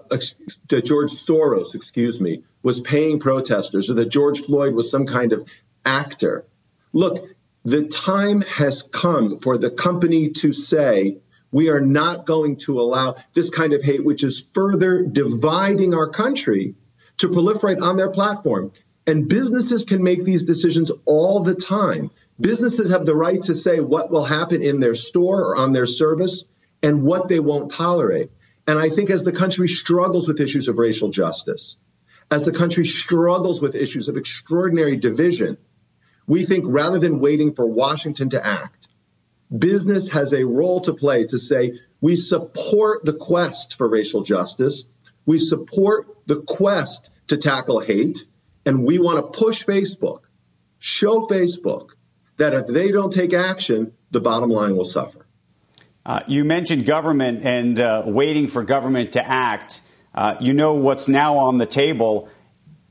that 0.69 0.85
George 0.85 1.11
Soros, 1.11 1.75
excuse 1.75 2.19
me, 2.19 2.43
was 2.63 2.81
paying 2.81 3.19
protesters, 3.19 3.89
or 3.89 3.95
that 3.95 4.09
George 4.09 4.41
Floyd 4.41 4.73
was 4.73 4.91
some 4.91 5.05
kind 5.05 5.33
of 5.33 5.47
actor. 5.85 6.45
Look, 6.93 7.25
the 7.63 7.87
time 7.87 8.41
has 8.41 8.83
come 8.83 9.39
for 9.39 9.57
the 9.57 9.69
company 9.69 10.29
to 10.29 10.53
say, 10.53 11.19
we 11.51 11.69
are 11.69 11.81
not 11.81 12.25
going 12.25 12.57
to 12.57 12.79
allow 12.79 13.15
this 13.33 13.49
kind 13.49 13.73
of 13.73 13.83
hate, 13.83 14.03
which 14.03 14.23
is 14.23 14.45
further 14.53 15.03
dividing 15.03 15.93
our 15.93 16.09
country, 16.09 16.75
to 17.21 17.29
proliferate 17.29 17.81
on 17.81 17.97
their 17.97 18.09
platform. 18.09 18.71
And 19.05 19.27
businesses 19.27 19.85
can 19.85 20.03
make 20.03 20.23
these 20.23 20.45
decisions 20.45 20.91
all 21.05 21.43
the 21.43 21.55
time. 21.55 22.09
Businesses 22.39 22.89
have 22.91 23.05
the 23.05 23.15
right 23.15 23.43
to 23.43 23.55
say 23.55 23.79
what 23.79 24.09
will 24.09 24.23
happen 24.23 24.63
in 24.63 24.79
their 24.79 24.95
store 24.95 25.41
or 25.41 25.57
on 25.57 25.71
their 25.71 25.85
service 25.85 26.45
and 26.81 27.03
what 27.03 27.27
they 27.27 27.39
won't 27.39 27.71
tolerate. 27.71 28.31
And 28.67 28.79
I 28.79 28.89
think 28.89 29.11
as 29.11 29.23
the 29.23 29.31
country 29.31 29.67
struggles 29.67 30.27
with 30.27 30.39
issues 30.39 30.67
of 30.67 30.79
racial 30.79 31.09
justice, 31.09 31.77
as 32.31 32.45
the 32.45 32.51
country 32.51 32.85
struggles 32.85 33.61
with 33.61 33.75
issues 33.75 34.07
of 34.07 34.17
extraordinary 34.17 34.95
division, 34.95 35.57
we 36.25 36.45
think 36.45 36.65
rather 36.67 36.97
than 36.97 37.19
waiting 37.19 37.53
for 37.53 37.65
Washington 37.65 38.29
to 38.29 38.43
act, 38.43 38.87
business 39.55 40.09
has 40.09 40.33
a 40.33 40.43
role 40.43 40.81
to 40.81 40.93
play 40.93 41.25
to 41.25 41.37
say 41.37 41.79
we 41.99 42.15
support 42.15 43.05
the 43.05 43.13
quest 43.13 43.77
for 43.77 43.87
racial 43.87 44.23
justice 44.23 44.85
we 45.25 45.37
support 45.37 46.07
the 46.25 46.41
quest 46.41 47.11
to 47.27 47.37
tackle 47.37 47.79
hate, 47.79 48.25
and 48.65 48.83
we 48.83 48.99
want 48.99 49.17
to 49.17 49.39
push 49.39 49.65
Facebook, 49.65 50.21
show 50.79 51.27
Facebook 51.27 51.91
that 52.37 52.53
if 52.53 52.67
they 52.67 52.91
don't 52.91 53.11
take 53.11 53.33
action, 53.33 53.93
the 54.11 54.19
bottom 54.19 54.49
line 54.49 54.75
will 54.75 54.85
suffer. 54.85 55.25
Uh, 56.05 56.21
you 56.27 56.43
mentioned 56.43 56.85
government 56.85 57.45
and 57.45 57.79
uh, 57.79 58.03
waiting 58.05 58.47
for 58.47 58.63
government 58.63 59.13
to 59.13 59.25
act. 59.25 59.81
Uh, 60.13 60.35
you 60.39 60.53
know 60.53 60.73
what's 60.73 61.07
now 61.07 61.37
on 61.37 61.57
the 61.57 61.65
table. 61.65 62.27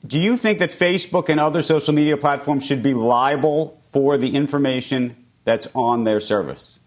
Do 0.06 0.18
you 0.18 0.37
think 0.37 0.60
that 0.60 0.70
Facebook 0.70 1.28
and 1.28 1.40
other 1.40 1.62
social 1.62 1.92
media 1.92 2.16
platforms 2.16 2.64
should 2.64 2.82
be 2.82 2.94
liable 2.94 3.82
for 3.90 4.16
the 4.16 4.34
information 4.34 5.16
that's 5.44 5.68
on 5.75 6.04
their 6.04 6.20
service? 6.20 6.78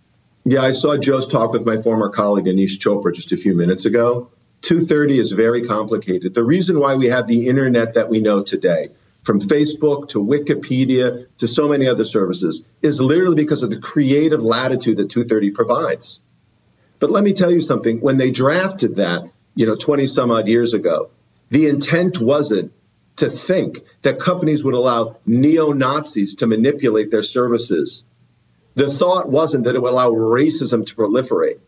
Yeah, 0.46 0.62
I 0.62 0.72
saw 0.72 0.98
Joe's 0.98 1.28
talk 1.28 1.54
with 1.54 1.66
my 1.66 1.82
former 1.82 2.10
colleague 2.10 2.46
Aneesh 2.46 2.80
Chopra 2.80 3.14
just 3.14 3.32
a 3.32 3.38
few 3.38 3.56
minutes 3.56 3.86
ago. 3.86 4.30
230 4.64 5.20
is 5.20 5.32
very 5.34 5.64
complicated. 5.64 6.34
The 6.34 6.44
reason 6.44 6.80
why 6.80 6.96
we 6.96 7.08
have 7.08 7.28
the 7.28 7.48
internet 7.48 7.96
that 7.96 8.10
we 8.10 8.22
know 8.22 8.44
today, 8.44 8.92
from 9.24 9.42
Facebook 9.42 10.10
to 10.10 10.24
Wikipedia 10.24 11.28
to 11.40 11.48
so 11.50 11.68
many 11.68 11.88
other 11.88 12.06
services, 12.06 12.64
is 12.82 13.02
literally 13.02 13.36
because 13.36 13.64
of 13.64 13.70
the 13.70 13.80
creative 13.80 14.42
latitude 14.42 14.98
that 14.98 15.10
230 15.10 15.52
provides. 15.52 16.22
But 17.00 17.12
let 17.12 17.26
me 17.26 17.34
tell 17.34 17.52
you 17.52 17.60
something. 17.60 18.00
When 18.00 18.16
they 18.16 18.32
drafted 18.32 18.96
that, 18.96 19.30
you 19.54 19.66
know, 19.66 19.76
20 19.76 20.08
some 20.08 20.32
odd 20.32 20.48
years 20.48 20.74
ago, 20.74 21.12
the 21.50 21.68
intent 21.68 22.22
wasn't 22.22 22.72
to 23.18 23.30
think 23.30 23.82
that 24.02 24.18
companies 24.18 24.64
would 24.64 24.74
allow 24.74 25.18
neo 25.26 25.74
Nazis 25.74 26.36
to 26.36 26.48
manipulate 26.48 27.12
their 27.12 27.22
services. 27.22 28.04
The 28.76 28.90
thought 28.90 29.30
wasn't 29.30 29.66
that 29.66 29.76
it 29.76 29.82
would 29.82 29.92
allow 29.92 30.12
racism 30.12 30.86
to 30.86 30.96
proliferate. 30.96 31.60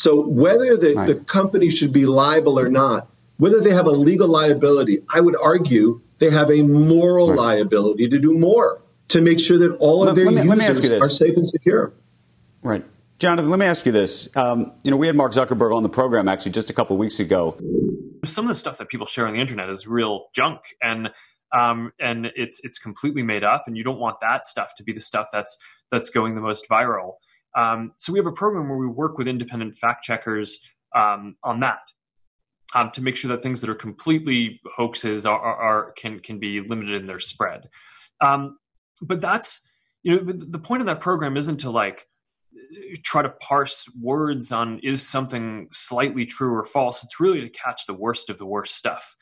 So 0.00 0.22
whether 0.22 0.78
the, 0.78 0.94
right. 0.94 1.06
the 1.08 1.16
company 1.16 1.68
should 1.68 1.92
be 1.92 2.06
liable 2.06 2.58
or 2.58 2.70
not, 2.70 3.06
whether 3.36 3.60
they 3.60 3.74
have 3.74 3.84
a 3.84 3.90
legal 3.90 4.28
liability, 4.28 5.00
I 5.12 5.20
would 5.20 5.36
argue 5.36 6.00
they 6.20 6.30
have 6.30 6.50
a 6.50 6.62
moral 6.62 7.28
right. 7.28 7.38
liability 7.38 8.08
to 8.08 8.18
do 8.18 8.32
more 8.32 8.80
to 9.08 9.20
make 9.20 9.38
sure 9.38 9.58
that 9.58 9.76
all 9.76 10.08
of 10.08 10.16
their 10.16 10.30
me, 10.30 10.42
users 10.42 10.90
are 10.90 11.06
safe 11.06 11.36
and 11.36 11.46
secure. 11.46 11.92
Right. 12.62 12.82
Jonathan, 13.18 13.50
let 13.50 13.58
me 13.58 13.66
ask 13.66 13.84
you 13.84 13.92
this. 13.92 14.34
Um, 14.34 14.72
you 14.84 14.90
know, 14.90 14.96
we 14.96 15.06
had 15.06 15.16
Mark 15.16 15.32
Zuckerberg 15.32 15.76
on 15.76 15.82
the 15.82 15.90
program 15.90 16.28
actually 16.28 16.52
just 16.52 16.70
a 16.70 16.72
couple 16.72 16.96
of 16.96 17.00
weeks 17.00 17.20
ago. 17.20 17.58
Some 18.24 18.46
of 18.46 18.48
the 18.48 18.54
stuff 18.54 18.78
that 18.78 18.88
people 18.88 19.06
share 19.06 19.26
on 19.26 19.34
the 19.34 19.40
internet 19.40 19.68
is 19.68 19.86
real 19.86 20.28
junk, 20.34 20.60
and 20.82 21.10
um, 21.54 21.92
and 22.00 22.32
it's 22.36 22.58
it's 22.64 22.78
completely 22.78 23.22
made 23.22 23.44
up, 23.44 23.64
and 23.66 23.76
you 23.76 23.84
don't 23.84 23.98
want 23.98 24.20
that 24.20 24.46
stuff 24.46 24.74
to 24.76 24.82
be 24.82 24.94
the 24.94 25.00
stuff 25.00 25.28
that's 25.30 25.58
that's 25.90 26.08
going 26.08 26.34
the 26.36 26.40
most 26.40 26.70
viral. 26.70 27.16
Um, 27.56 27.92
so 27.96 28.12
we 28.12 28.18
have 28.18 28.26
a 28.26 28.32
program 28.32 28.68
where 28.68 28.78
we 28.78 28.86
work 28.86 29.18
with 29.18 29.28
independent 29.28 29.76
fact 29.76 30.04
checkers 30.04 30.60
um, 30.94 31.36
on 31.42 31.60
that 31.60 31.80
um, 32.74 32.90
to 32.92 33.02
make 33.02 33.16
sure 33.16 33.28
that 33.28 33.42
things 33.42 33.60
that 33.60 33.70
are 33.70 33.74
completely 33.74 34.60
hoaxes 34.76 35.26
are, 35.26 35.38
are, 35.38 35.56
are 35.56 35.92
can 35.92 36.20
can 36.20 36.38
be 36.38 36.60
limited 36.60 37.00
in 37.00 37.06
their 37.06 37.20
spread. 37.20 37.68
Um, 38.20 38.58
but 39.02 39.20
that's 39.20 39.60
you 40.02 40.16
know 40.16 40.32
the 40.32 40.58
point 40.58 40.80
of 40.82 40.86
that 40.86 41.00
program 41.00 41.36
isn't 41.36 41.58
to 41.58 41.70
like 41.70 42.06
try 43.02 43.22
to 43.22 43.28
parse 43.28 43.86
words 44.00 44.52
on 44.52 44.78
is 44.80 45.06
something 45.06 45.68
slightly 45.72 46.26
true 46.26 46.54
or 46.54 46.64
false. 46.64 47.02
It's 47.02 47.20
really 47.20 47.40
to 47.40 47.48
catch 47.48 47.86
the 47.86 47.94
worst 47.94 48.30
of 48.30 48.38
the 48.38 48.46
worst 48.46 48.76
stuff. 48.76 49.16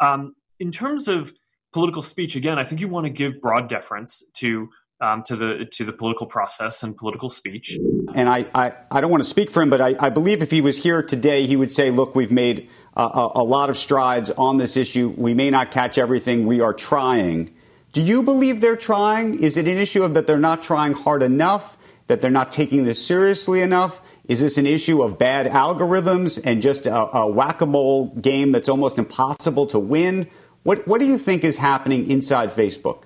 Um, 0.00 0.34
in 0.58 0.70
terms 0.70 1.08
of 1.08 1.32
political 1.72 2.02
speech, 2.02 2.36
again, 2.36 2.58
I 2.58 2.64
think 2.64 2.80
you 2.80 2.88
want 2.88 3.06
to 3.06 3.10
give 3.10 3.40
broad 3.40 3.68
deference 3.68 4.22
to 4.34 4.68
um, 5.00 5.22
to 5.24 5.36
the 5.36 5.64
to 5.66 5.84
the 5.84 5.92
political 5.92 6.26
process 6.26 6.82
and 6.82 6.96
political 6.96 7.30
speech. 7.30 7.78
And 8.14 8.28
I, 8.28 8.46
I, 8.54 8.72
I 8.90 9.00
don't 9.00 9.10
want 9.10 9.22
to 9.22 9.28
speak 9.28 9.50
for 9.50 9.62
him, 9.62 9.70
but 9.70 9.80
I, 9.80 9.94
I, 9.98 10.10
believe 10.10 10.42
if 10.42 10.50
he 10.50 10.60
was 10.60 10.82
here 10.82 11.02
today, 11.02 11.46
he 11.46 11.56
would 11.56 11.72
say, 11.72 11.90
"Look, 11.90 12.14
we've 12.14 12.30
made 12.30 12.68
a, 12.96 13.30
a, 13.36 13.44
lot 13.44 13.70
of 13.70 13.76
strides 13.76 14.30
on 14.30 14.58
this 14.58 14.76
issue. 14.76 15.14
We 15.16 15.32
may 15.32 15.50
not 15.50 15.70
catch 15.70 15.96
everything. 15.98 16.46
We 16.46 16.60
are 16.60 16.74
trying." 16.74 17.50
Do 17.92 18.02
you 18.02 18.22
believe 18.22 18.60
they're 18.60 18.76
trying? 18.76 19.42
Is 19.42 19.56
it 19.56 19.66
an 19.66 19.76
issue 19.76 20.04
of 20.04 20.14
that 20.14 20.28
they're 20.28 20.38
not 20.38 20.62
trying 20.62 20.92
hard 20.92 21.24
enough, 21.24 21.76
that 22.06 22.20
they're 22.20 22.30
not 22.30 22.52
taking 22.52 22.84
this 22.84 23.04
seriously 23.04 23.62
enough? 23.62 24.00
Is 24.28 24.40
this 24.40 24.58
an 24.58 24.66
issue 24.66 25.02
of 25.02 25.18
bad 25.18 25.46
algorithms 25.48 26.40
and 26.44 26.62
just 26.62 26.86
a, 26.86 27.16
a 27.16 27.26
whack 27.26 27.62
a 27.62 27.66
mole 27.66 28.14
game 28.14 28.52
that's 28.52 28.68
almost 28.68 28.96
impossible 28.96 29.66
to 29.68 29.78
win? 29.80 30.28
What, 30.62 30.86
what 30.86 31.00
do 31.00 31.06
you 31.08 31.18
think 31.18 31.42
is 31.42 31.56
happening 31.56 32.08
inside 32.08 32.50
Facebook? 32.52 33.02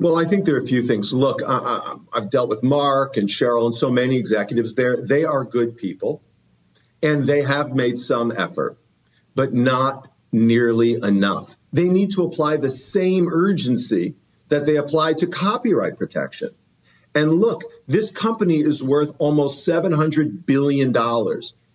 Well, 0.00 0.16
I 0.16 0.24
think 0.24 0.44
there 0.44 0.54
are 0.56 0.60
a 0.60 0.66
few 0.66 0.82
things. 0.82 1.12
Look, 1.12 1.42
I, 1.46 1.96
have 2.14 2.30
dealt 2.30 2.48
with 2.48 2.62
Mark 2.62 3.16
and 3.16 3.28
Sheryl 3.28 3.66
and 3.66 3.74
so 3.74 3.90
many 3.90 4.16
executives 4.16 4.74
there. 4.74 4.96
They 4.96 5.24
are 5.24 5.44
good 5.44 5.76
people 5.76 6.22
and 7.02 7.26
they 7.26 7.42
have 7.42 7.74
made 7.74 7.98
some 7.98 8.32
effort, 8.32 8.78
but 9.34 9.52
not 9.52 10.08
nearly 10.30 10.94
enough. 10.94 11.56
They 11.72 11.88
need 11.88 12.12
to 12.12 12.24
apply 12.24 12.56
the 12.56 12.70
same 12.70 13.28
urgency 13.28 14.14
that 14.48 14.66
they 14.66 14.76
apply 14.76 15.14
to 15.14 15.26
copyright 15.26 15.98
protection. 15.98 16.50
And 17.14 17.32
look, 17.32 17.62
this 17.86 18.10
company 18.10 18.58
is 18.60 18.82
worth 18.82 19.14
almost 19.18 19.66
$700 19.66 20.46
billion. 20.46 20.94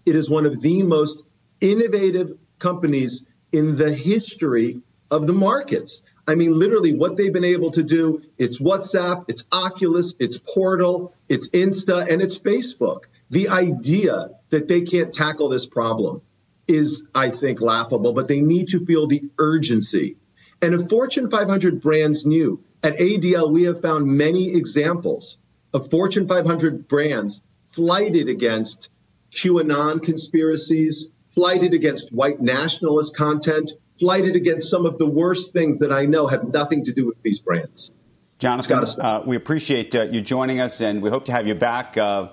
It 0.06 0.16
is 0.16 0.30
one 0.30 0.46
of 0.46 0.62
the 0.62 0.84
most 0.84 1.24
innovative 1.60 2.38
companies 2.60 3.26
in 3.52 3.76
the 3.76 3.94
history 3.94 4.82
of 5.12 5.28
the 5.28 5.34
markets. 5.34 6.02
I 6.28 6.36
mean, 6.36 6.58
literally, 6.58 6.94
what 6.94 7.18
they've 7.18 7.34
been 7.34 7.44
able 7.44 7.72
to 7.72 7.84
do 7.84 8.22
it's 8.38 8.60
WhatsApp, 8.60 9.26
it's 9.28 9.46
Oculus, 9.52 10.16
it's 10.20 10.38
Portal, 10.38 11.14
it's 11.28 11.50
Insta, 11.50 12.10
and 12.10 12.22
it's 12.22 12.38
Facebook. 12.38 13.04
The 13.30 13.50
idea 13.50 14.30
that 14.50 14.68
they 14.68 14.82
can't 14.82 15.14
tackle 15.14 15.50
this 15.50 15.66
problem 15.66 16.22
is, 16.68 17.08
I 17.14 17.30
think, 17.30 17.60
laughable, 17.60 18.14
but 18.14 18.28
they 18.28 18.40
need 18.40 18.70
to 18.70 18.86
feel 18.86 19.08
the 19.08 19.24
urgency. 19.38 20.16
And 20.62 20.74
if 20.74 20.90
Fortune 20.90 21.30
500 21.30 21.82
brands 21.82 22.26
knew, 22.26 22.64
at 22.84 22.98
ADL, 22.98 23.52
we 23.52 23.64
have 23.64 23.82
found 23.82 24.06
many 24.06 24.56
examples 24.56 25.38
of 25.74 25.90
Fortune 25.90 26.28
500 26.28 26.88
brands 26.88 27.42
flighted 27.72 28.30
against 28.30 28.90
QAnon 29.32 30.02
conspiracies, 30.02 31.12
flighted 31.32 31.74
against 31.74 32.14
white 32.14 32.40
nationalist 32.40 33.16
content, 33.16 33.72
flighted 34.04 34.36
against 34.36 34.70
some 34.70 34.86
of 34.86 34.98
the 34.98 35.08
worst 35.08 35.54
things 35.54 35.80
that 35.80 35.94
I 35.94 36.06
know 36.06 36.28
have 36.28 36.54
nothing 36.54 36.84
to 36.84 36.92
do 36.92 37.06
with 37.06 37.24
these 37.24 37.40
brands. 37.40 37.90
Jonathan, 38.38 38.84
uh, 39.00 39.24
we 39.26 39.38
appreciate 39.38 39.96
uh, 39.96 40.04
you 40.04 40.20
joining 40.20 40.60
us, 40.60 40.82
and 40.82 41.02
we 41.02 41.10
hope 41.10 41.24
to 41.26 41.32
have 41.32 41.48
you 41.48 41.56
back. 41.56 41.98
Uh, 41.98 42.28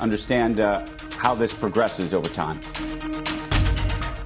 understand 0.00 0.60
uh, 0.60 0.86
how 1.18 1.34
this 1.34 1.52
progresses 1.52 2.14
over 2.14 2.30
time. 2.30 2.58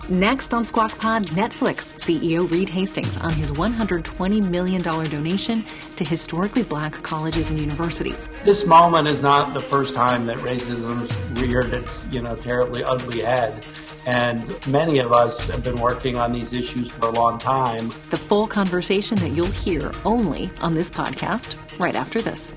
Next 0.09 0.55
on 0.55 0.65
Squawk 0.65 0.97
Pod, 1.01 1.27
Netflix 1.31 1.99
CEO 1.99 2.49
Reed 2.49 2.69
Hastings 2.69 3.17
on 3.17 3.33
his 3.33 3.51
$120 3.51 4.49
million 4.49 4.81
donation 4.81 5.65
to 5.97 6.05
historically 6.05 6.63
black 6.63 6.93
colleges 7.03 7.51
and 7.51 7.59
universities. 7.59 8.31
This 8.45 8.65
moment 8.65 9.09
is 9.09 9.21
not 9.21 9.53
the 9.53 9.61
first 9.61 9.97
time 9.97 10.27
that 10.27 10.37
racism's 10.37 11.13
reared 11.41 11.75
its, 11.75 12.07
you 12.13 12.23
know, 12.23 12.37
terribly 12.37 12.85
ugly 12.85 13.21
head. 13.21 13.67
And 14.07 14.67
many 14.67 14.99
of 15.01 15.13
us 15.13 15.49
have 15.49 15.63
been 15.63 15.81
working 15.81 16.17
on 16.17 16.33
these 16.33 16.55
issues 16.55 16.91
for 16.91 17.07
a 17.07 17.11
long 17.11 17.39
time. 17.39 17.89
The 18.11 18.17
full 18.17 18.47
conversation 18.47 19.19
that 19.19 19.31
you'll 19.31 19.47
hear 19.47 19.93
only 20.05 20.51
on 20.61 20.75
this 20.75 20.91
podcast 20.91 21.57
right 21.79 21.95
after 21.95 22.21
this. 22.21 22.55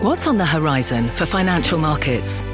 What's 0.00 0.26
on 0.26 0.36
the 0.36 0.46
horizon 0.46 1.08
for 1.08 1.26
financial 1.26 1.78
markets? 1.78 2.44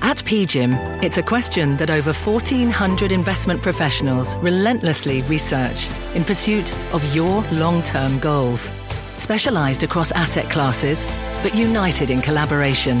At 0.00 0.18
PGIM, 0.18 1.02
it's 1.02 1.18
a 1.18 1.22
question 1.22 1.76
that 1.76 1.90
over 1.90 2.12
1,400 2.12 3.12
investment 3.12 3.62
professionals 3.62 4.36
relentlessly 4.36 5.22
research 5.22 5.88
in 6.14 6.24
pursuit 6.24 6.72
of 6.94 7.14
your 7.14 7.42
long 7.52 7.82
term 7.82 8.18
goals. 8.20 8.72
Specialised 9.18 9.82
across 9.82 10.12
asset 10.12 10.48
classes, 10.48 11.06
but 11.42 11.54
united 11.54 12.10
in 12.10 12.22
collaboration, 12.22 13.00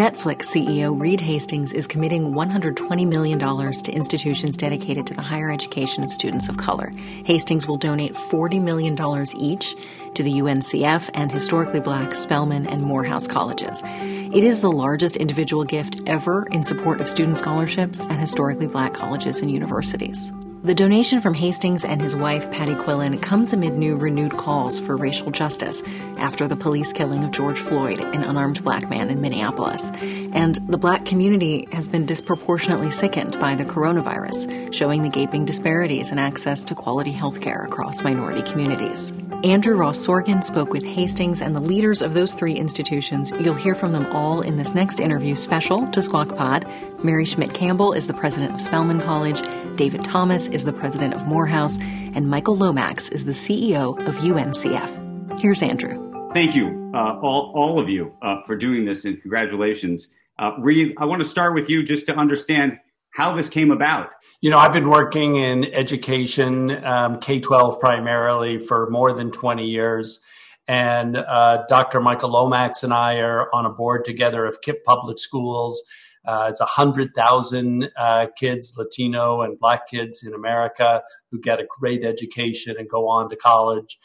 Netflix 0.00 0.44
CEO 0.44 0.98
Reed 0.98 1.20
Hastings 1.20 1.74
is 1.74 1.86
committing 1.86 2.32
$120 2.32 3.06
million 3.06 3.38
to 3.38 3.92
institutions 3.92 4.56
dedicated 4.56 5.06
to 5.06 5.12
the 5.12 5.20
higher 5.20 5.50
education 5.50 6.02
of 6.02 6.10
students 6.10 6.48
of 6.48 6.56
color. 6.56 6.88
Hastings 7.26 7.68
will 7.68 7.76
donate 7.76 8.14
$40 8.14 8.62
million 8.62 8.94
each 9.36 9.76
to 10.14 10.22
the 10.22 10.38
UNCF 10.38 11.10
and 11.12 11.30
historically 11.30 11.80
black 11.80 12.14
Spelman 12.14 12.66
and 12.66 12.80
Morehouse 12.80 13.26
colleges. 13.26 13.82
It 13.84 14.42
is 14.42 14.60
the 14.60 14.72
largest 14.72 15.18
individual 15.18 15.64
gift 15.64 16.00
ever 16.06 16.46
in 16.46 16.64
support 16.64 17.02
of 17.02 17.08
student 17.10 17.36
scholarships 17.36 18.00
at 18.00 18.18
historically 18.18 18.68
black 18.68 18.94
colleges 18.94 19.42
and 19.42 19.50
universities. 19.50 20.32
The 20.62 20.74
donation 20.74 21.22
from 21.22 21.32
Hastings 21.32 21.86
and 21.86 22.02
his 22.02 22.14
wife, 22.14 22.50
Patty 22.50 22.74
Quillin, 22.74 23.22
comes 23.22 23.54
amid 23.54 23.78
new 23.78 23.96
renewed 23.96 24.36
calls 24.36 24.78
for 24.78 24.94
racial 24.94 25.30
justice 25.30 25.82
after 26.18 26.46
the 26.46 26.54
police 26.54 26.92
killing 26.92 27.24
of 27.24 27.30
George 27.30 27.58
Floyd, 27.58 27.98
an 27.98 28.22
unarmed 28.22 28.62
black 28.62 28.90
man 28.90 29.08
in 29.08 29.22
Minneapolis. 29.22 29.90
And 29.90 30.56
the 30.68 30.76
black 30.76 31.06
community 31.06 31.66
has 31.72 31.88
been 31.88 32.04
disproportionately 32.04 32.90
sickened 32.90 33.40
by 33.40 33.54
the 33.54 33.64
coronavirus, 33.64 34.74
showing 34.74 35.02
the 35.02 35.08
gaping 35.08 35.46
disparities 35.46 36.12
in 36.12 36.18
access 36.18 36.62
to 36.66 36.74
quality 36.74 37.12
health 37.12 37.40
care 37.40 37.62
across 37.62 38.02
minority 38.02 38.42
communities. 38.42 39.14
Andrew 39.42 39.74
Ross 39.74 40.06
Sorkin 40.06 40.44
spoke 40.44 40.70
with 40.70 40.86
Hastings 40.86 41.40
and 41.40 41.56
the 41.56 41.60
leaders 41.60 42.02
of 42.02 42.12
those 42.12 42.34
three 42.34 42.52
institutions. 42.52 43.30
You'll 43.40 43.54
hear 43.54 43.74
from 43.74 43.92
them 43.92 44.04
all 44.12 44.42
in 44.42 44.58
this 44.58 44.74
next 44.74 45.00
interview 45.00 45.34
special 45.34 45.86
to 45.92 46.02
Squawk 46.02 46.36
Pod. 46.36 46.70
Mary 47.02 47.24
Schmidt 47.24 47.54
Campbell 47.54 47.94
is 47.94 48.06
the 48.06 48.12
president 48.12 48.52
of 48.52 48.60
Spelman 48.60 49.00
College, 49.00 49.40
David 49.76 50.04
Thomas 50.04 50.48
is 50.52 50.64
the 50.64 50.72
president 50.72 51.14
of 51.14 51.26
Morehouse, 51.26 51.78
and 51.78 52.28
Michael 52.28 52.56
Lomax 52.56 53.08
is 53.08 53.24
the 53.24 53.32
CEO 53.32 53.98
of 54.06 54.16
UNCF. 54.18 55.40
Here's 55.40 55.62
Andrew. 55.62 56.10
Thank 56.32 56.54
you, 56.54 56.92
uh, 56.94 57.18
all, 57.22 57.52
all 57.54 57.78
of 57.78 57.88
you, 57.88 58.14
uh, 58.22 58.42
for 58.46 58.56
doing 58.56 58.84
this, 58.84 59.04
and 59.04 59.20
congratulations. 59.20 60.12
Uh, 60.38 60.52
Reed, 60.60 60.94
I 60.98 61.04
want 61.04 61.20
to 61.20 61.28
start 61.28 61.54
with 61.54 61.68
you 61.68 61.82
just 61.82 62.06
to 62.06 62.16
understand 62.16 62.78
how 63.12 63.32
this 63.34 63.48
came 63.48 63.70
about. 63.70 64.10
You 64.40 64.50
know, 64.50 64.58
I've 64.58 64.72
been 64.72 64.88
working 64.88 65.36
in 65.36 65.64
education, 65.74 66.84
um, 66.84 67.20
K 67.20 67.40
12 67.40 67.80
primarily, 67.80 68.58
for 68.58 68.88
more 68.90 69.12
than 69.12 69.30
20 69.30 69.66
years. 69.66 70.20
And 70.68 71.16
uh, 71.16 71.64
Dr. 71.68 72.00
Michael 72.00 72.30
Lomax 72.30 72.84
and 72.84 72.92
I 72.92 73.16
are 73.16 73.52
on 73.52 73.66
a 73.66 73.70
board 73.70 74.04
together 74.04 74.46
of 74.46 74.60
KIPP 74.60 74.84
Public 74.84 75.18
Schools. 75.18 75.82
Uh, 76.26 76.46
it's 76.48 76.60
100,000 76.60 77.90
uh, 77.96 78.26
kids, 78.38 78.74
Latino 78.76 79.42
and 79.42 79.58
Black 79.58 79.88
kids 79.88 80.22
in 80.22 80.34
America, 80.34 81.02
who 81.30 81.40
get 81.40 81.60
a 81.60 81.66
great 81.78 82.04
education 82.04 82.76
and 82.78 82.88
go 82.88 83.08
on 83.08 83.30
to 83.30 83.36
college. 83.36 83.98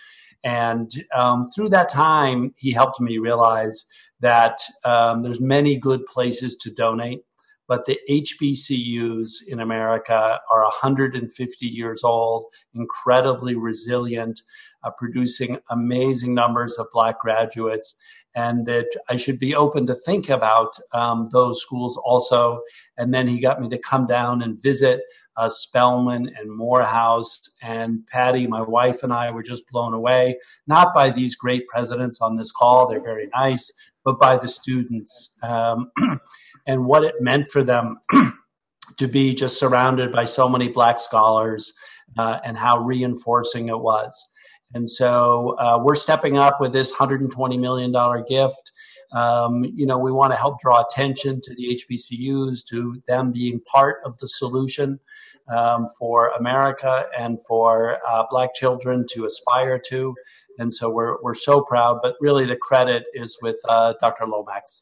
And 0.43 0.91
um, 1.13 1.47
through 1.54 1.69
that 1.69 1.89
time, 1.89 2.54
he 2.58 2.71
helped 2.71 3.01
me 3.01 3.17
realize 3.17 3.86
that 4.21 4.60
um, 4.84 5.23
there's 5.23 5.41
many 5.41 5.78
good 5.78 6.06
places 6.06 6.56
to 6.58 6.71
donate 6.71 7.21
but 7.67 7.86
the 7.86 7.99
HBCUs 8.10 9.47
in 9.47 9.60
America 9.60 10.39
are 10.51 10.63
150 10.63 11.65
years 11.65 12.04
old, 12.04 12.45
incredibly 12.73 13.56
resilient, 13.56 14.41
uh, 14.84 14.91
producing 14.91 15.58
amazing 15.69 16.34
numbers 16.34 16.78
of 16.78 16.88
Black 16.93 17.19
graduates, 17.19 17.95
and 18.36 18.65
that 18.65 18.88
I 19.10 19.17
should 19.17 19.39
be 19.39 19.56
open 19.56 19.88
to 19.88 19.95
think 19.95 20.30
about 20.30 20.78
um, 20.93 21.30
those 21.32 21.62
schools 21.62 21.98
also. 21.98 22.62
And 22.98 23.13
then 23.13 23.28
he 23.28 23.39
got 23.39 23.62
me 23.62 23.69
to 23.69 23.78
come 23.78 24.06
down 24.08 24.41
and 24.41 24.62
visit 24.62 25.02
uh, 25.38 25.50
Spelman 25.50 26.32
and 26.38 26.52
Morehouse. 26.52 27.41
And 27.62 28.06
Patty, 28.08 28.48
my 28.48 28.62
wife, 28.62 29.04
and 29.04 29.13
I 29.13 29.32
were 29.32 29.43
just 29.43 29.69
blown 29.69 29.93
away, 29.93 30.38
not 30.67 30.93
by 30.93 31.12
these 31.12 31.36
great 31.36 31.67
presidents 31.67 32.21
on 32.21 32.36
this 32.36 32.52
call, 32.52 32.88
they're 32.88 33.02
very 33.02 33.30
nice, 33.34 33.71
but 34.04 34.19
by 34.19 34.38
the 34.38 34.48
students. 34.48 35.38
Um, 35.41 35.91
and 36.67 36.86
what 36.86 37.04
it 37.04 37.15
meant 37.19 37.48
for 37.48 37.63
them 37.63 38.00
to 38.98 39.08
be 39.08 39.34
just 39.34 39.60
surrounded 39.60 40.12
by 40.12 40.26
so 40.26 40.48
many 40.48 40.69
black 40.69 41.00
scholars 41.00 41.74
uh, 42.17 42.39
and 42.43 42.58
how 42.58 42.80
reinforcing 42.80 43.69
it 43.69 43.80
was. 43.80 44.32
And 44.75 44.89
so 44.89 45.55
uh, 45.57 45.79
we're 45.81 45.95
stepping 45.95 46.38
up 46.38 46.59
with 46.59 46.73
this 46.73 46.93
$120 46.93 47.57
million 47.57 47.95
gift. 48.27 48.73
Um, 49.13 49.63
you 49.63 49.85
know, 49.85 49.97
we 49.97 50.11
want 50.11 50.33
to 50.33 50.38
help 50.38 50.59
draw 50.59 50.83
attention 50.83 51.39
to 51.43 51.55
the 51.55 51.79
HBCUs, 51.79 52.59
to 52.69 53.01
them 53.07 53.31
being 53.31 53.61
part 53.61 54.01
of 54.05 54.17
the 54.19 54.27
solution 54.27 54.99
um, 55.47 55.88
for 55.97 56.27
America 56.38 57.05
and 57.17 57.39
for 57.47 57.99
uh, 58.05 58.25
Black 58.29 58.53
children 58.53 59.05
to 59.13 59.25
aspire 59.25 59.79
to. 59.88 60.13
And 60.57 60.73
so 60.73 60.89
we're, 60.89 61.21
we're 61.21 61.35
so 61.35 61.61
proud, 61.61 61.99
but 62.03 62.15
really 62.19 62.45
the 62.45 62.57
credit 62.57 63.05
is 63.13 63.38
with 63.41 63.59
uh, 63.69 63.93
Dr. 64.01 64.27
Lomax. 64.27 64.81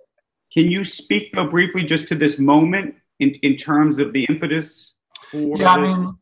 Can 0.51 0.71
you 0.71 0.85
speak 0.85 1.33
though 1.33 1.47
briefly 1.47 1.83
just 1.83 2.07
to 2.07 2.15
this 2.15 2.39
moment 2.39 2.95
in, 3.19 3.35
in 3.43 3.57
terms 3.57 3.99
of 3.99 4.13
the 4.13 4.25
impetus 4.25 4.95
for 5.29 5.57
yeah, 5.57 5.71
I 5.71 5.81
mean, 5.81 6.15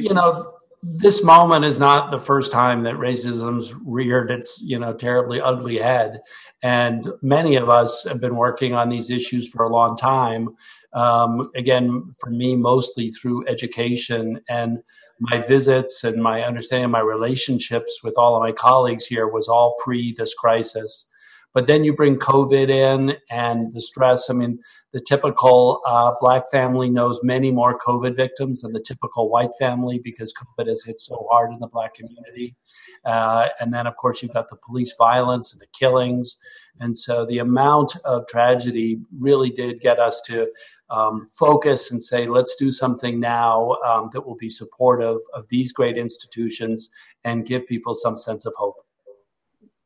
you 0.00 0.14
know, 0.14 0.59
this 0.82 1.22
moment 1.22 1.64
is 1.64 1.78
not 1.78 2.10
the 2.10 2.18
first 2.18 2.52
time 2.52 2.84
that 2.84 2.94
racism's 2.94 3.74
reared 3.84 4.30
its 4.30 4.62
you 4.62 4.78
know 4.78 4.94
terribly 4.94 5.40
ugly 5.40 5.78
head. 5.78 6.20
And 6.62 7.06
many 7.22 7.56
of 7.56 7.68
us 7.68 8.04
have 8.04 8.20
been 8.20 8.36
working 8.36 8.74
on 8.74 8.88
these 8.88 9.10
issues 9.10 9.48
for 9.48 9.64
a 9.64 9.72
long 9.72 9.96
time. 9.96 10.48
Um, 10.92 11.50
again 11.54 12.10
for 12.18 12.30
me 12.30 12.56
mostly 12.56 13.10
through 13.10 13.46
education 13.46 14.40
and 14.48 14.78
my 15.20 15.40
visits 15.40 16.02
and 16.02 16.20
my 16.20 16.42
understanding 16.42 16.90
my 16.90 17.00
relationships 17.00 18.00
with 18.02 18.14
all 18.16 18.34
of 18.34 18.42
my 18.42 18.50
colleagues 18.50 19.06
here 19.06 19.28
was 19.28 19.48
all 19.48 19.76
pre 19.84 20.14
this 20.16 20.34
crisis. 20.34 21.06
But 21.52 21.66
then 21.66 21.84
you 21.84 21.94
bring 21.94 22.16
COVID 22.16 22.70
in 22.70 23.16
and 23.28 23.72
the 23.72 23.80
stress. 23.80 24.30
I 24.30 24.34
mean, 24.34 24.60
the 24.92 25.00
typical 25.00 25.80
uh, 25.86 26.12
black 26.20 26.50
family 26.50 26.90
knows 26.90 27.20
many 27.22 27.52
more 27.52 27.78
COVID 27.78 28.16
victims 28.16 28.62
than 28.62 28.72
the 28.72 28.80
typical 28.80 29.28
white 29.28 29.50
family 29.58 30.00
because 30.02 30.34
COVID 30.34 30.66
has 30.66 30.82
hit 30.84 30.98
so 30.98 31.26
hard 31.30 31.52
in 31.52 31.60
the 31.60 31.68
black 31.68 31.94
community. 31.94 32.56
Uh, 33.04 33.48
and 33.60 33.72
then, 33.72 33.86
of 33.86 33.96
course, 33.96 34.20
you've 34.20 34.32
got 34.32 34.48
the 34.48 34.56
police 34.56 34.92
violence 34.98 35.52
and 35.52 35.60
the 35.60 35.66
killings. 35.78 36.38
And 36.80 36.96
so 36.96 37.24
the 37.24 37.38
amount 37.38 37.96
of 38.04 38.26
tragedy 38.26 39.00
really 39.16 39.50
did 39.50 39.80
get 39.80 40.00
us 40.00 40.20
to 40.22 40.48
um, 40.90 41.24
focus 41.26 41.92
and 41.92 42.02
say, 42.02 42.26
let's 42.26 42.56
do 42.56 42.70
something 42.70 43.20
now 43.20 43.76
um, 43.86 44.10
that 44.12 44.26
will 44.26 44.36
be 44.36 44.48
supportive 44.48 45.18
of 45.34 45.46
these 45.48 45.72
great 45.72 45.98
institutions 45.98 46.90
and 47.22 47.46
give 47.46 47.66
people 47.66 47.94
some 47.94 48.16
sense 48.16 48.44
of 48.44 48.54
hope. 48.56 48.76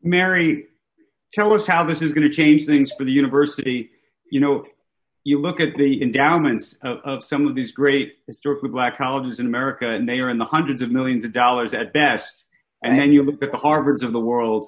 Mary, 0.03 0.67
tell 1.33 1.53
us 1.53 1.67
how 1.67 1.85
this 1.85 2.01
is 2.01 2.13
going 2.13 2.27
to 2.27 2.35
change 2.35 2.65
things 2.65 2.93
for 2.93 3.05
the 3.05 3.13
university. 3.13 3.91
You 4.31 4.41
know, 4.41 4.65
you 5.25 5.41
look 5.41 5.61
at 5.61 5.77
the 5.77 6.03
endowments 6.03 6.77
of, 6.83 6.99
of, 7.05 7.25
some 7.25 7.47
of 7.47 7.55
these 7.55 7.73
great 7.73 8.19
historically 8.27 8.69
black 8.69 8.99
colleges 8.99 9.41
in 9.41 9.47
America, 9.47 9.89
and 9.89 10.07
they 10.07 10.21
are 10.21 10.29
in 10.29 10.39
the 10.39 10.45
hundreds 10.45 10.83
of 10.83 10.91
millions 10.91 11.25
of 11.25 11.33
dollars 11.33 11.73
at 11.73 11.95
best. 11.95 12.47
And 12.83 12.99
then 12.99 13.13
you 13.13 13.23
look 13.23 13.43
at 13.43 13.51
the 13.51 13.59
Harvards 13.59 14.03
of 14.03 14.13
the 14.13 14.21
world, 14.21 14.67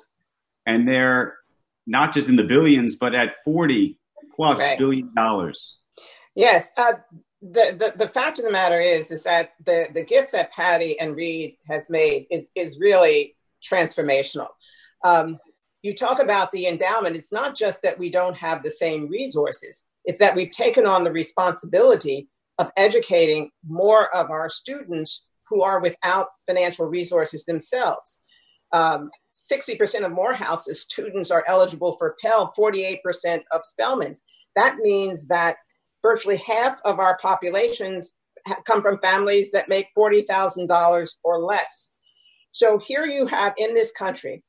and 0.64 0.88
they're 0.88 1.37
not 1.87 2.14
just 2.14 2.31
in 2.31 2.37
the 2.37 2.45
billions, 2.45 2.97
but 2.97 3.14
at 3.14 3.35
40 3.45 3.99
plus 4.35 4.59
right. 4.59 4.79
billion 4.79 5.12
dollars. 5.14 5.77
Yes. 6.35 6.73
Uh, 6.79 6.95
the, 7.42 7.77
the, 7.79 7.92
the 7.97 8.09
fact 8.09 8.38
of 8.38 8.47
the 8.47 8.51
matter 8.51 8.81
is, 8.81 9.11
is 9.11 9.25
that 9.25 9.53
the, 9.64 9.88
the 9.92 10.03
gift 10.03 10.33
that 10.33 10.53
Patty 10.53 10.99
and 10.99 11.14
Reed 11.14 11.57
has 11.69 11.90
made 11.90 12.27
is, 12.31 12.49
is 12.55 12.79
really 12.81 13.37
transformational. 13.62 14.49
Um, 15.05 15.38
you 15.83 15.95
talk 15.95 16.21
about 16.21 16.51
the 16.53 16.66
endowment, 16.66 17.16
it's 17.16 17.33
not 17.33 17.57
just 17.57 17.83
that 17.83 17.99
we 17.99 18.11
don't 18.11 18.37
have 18.37 18.62
the 18.62 18.71
same 18.71 19.09
resources, 19.09 19.87
it's 20.07 20.21
that 20.21 20.35
we've 20.35 20.51
taken 20.51 20.87
on 20.87 21.05
the 21.05 21.12
responsibility 21.12 22.29
of 22.59 22.71
educating 22.77 23.51
more 23.66 24.14
of 24.16 24.31
our 24.31 24.49
students 24.49 25.27
who 25.49 25.62
are 25.62 25.81
without 25.81 26.29
financial 26.47 26.87
resources 26.87 27.45
themselves. 27.45 28.21
Um, 28.73 29.11
60% 29.35 30.05
of 30.05 30.12
Morehouse's 30.12 30.81
students 30.81 31.31
are 31.31 31.45
eligible 31.47 31.97
for 31.99 32.16
Pell, 32.21 32.53
48% 32.59 33.42
of 33.53 33.61
Spelman's. 33.64 34.23
That 34.55 34.79
means 34.79 35.27
that 35.27 35.57
virtually 36.03 36.38
half 36.38 36.81
of 36.85 36.99
our 36.99 37.19
populations 37.19 38.12
come 38.64 38.81
from 38.81 38.99
families 38.99 39.51
that 39.51 39.69
make 39.69 39.88
$40,000 39.97 41.09
or 41.25 41.40
less. 41.40 41.92
So 42.53 42.79
here 42.79 43.05
you 43.05 43.27
have 43.27 43.55
in 43.59 43.75
this 43.75 43.92
country 43.92 44.42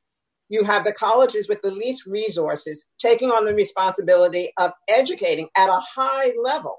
you 0.49 0.63
have 0.63 0.85
the 0.85 0.93
colleges 0.93 1.47
with 1.49 1.61
the 1.61 1.71
least 1.71 2.05
resources 2.05 2.87
taking 2.99 3.29
on 3.29 3.45
the 3.45 3.53
responsibility 3.53 4.51
of 4.57 4.71
educating 4.89 5.49
at 5.57 5.69
a 5.69 5.81
high 5.95 6.31
level 6.41 6.77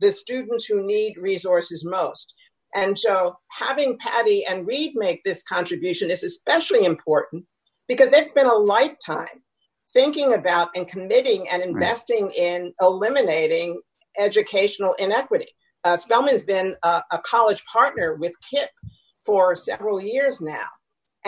the 0.00 0.12
students 0.12 0.64
who 0.64 0.86
need 0.86 1.16
resources 1.18 1.84
most. 1.84 2.34
And 2.74 2.98
so 2.98 3.36
having 3.50 3.98
Patty 3.98 4.44
and 4.46 4.66
Reed 4.66 4.92
make 4.94 5.24
this 5.24 5.42
contribution 5.42 6.10
is 6.10 6.22
especially 6.22 6.84
important 6.84 7.44
because 7.88 8.10
they've 8.10 8.24
spent 8.24 8.48
a 8.48 8.56
lifetime 8.56 9.42
thinking 9.92 10.34
about 10.34 10.68
and 10.76 10.86
committing 10.86 11.48
and 11.48 11.62
investing 11.62 12.26
right. 12.26 12.36
in 12.36 12.72
eliminating 12.80 13.80
educational 14.18 14.94
inequity. 14.94 15.48
Uh, 15.84 15.96
Spelman's 15.96 16.44
been 16.44 16.76
a, 16.82 17.02
a 17.10 17.18
college 17.18 17.64
partner 17.72 18.16
with 18.16 18.32
KIPP 18.52 18.68
for 19.24 19.54
several 19.54 20.00
years 20.00 20.40
now. 20.40 20.66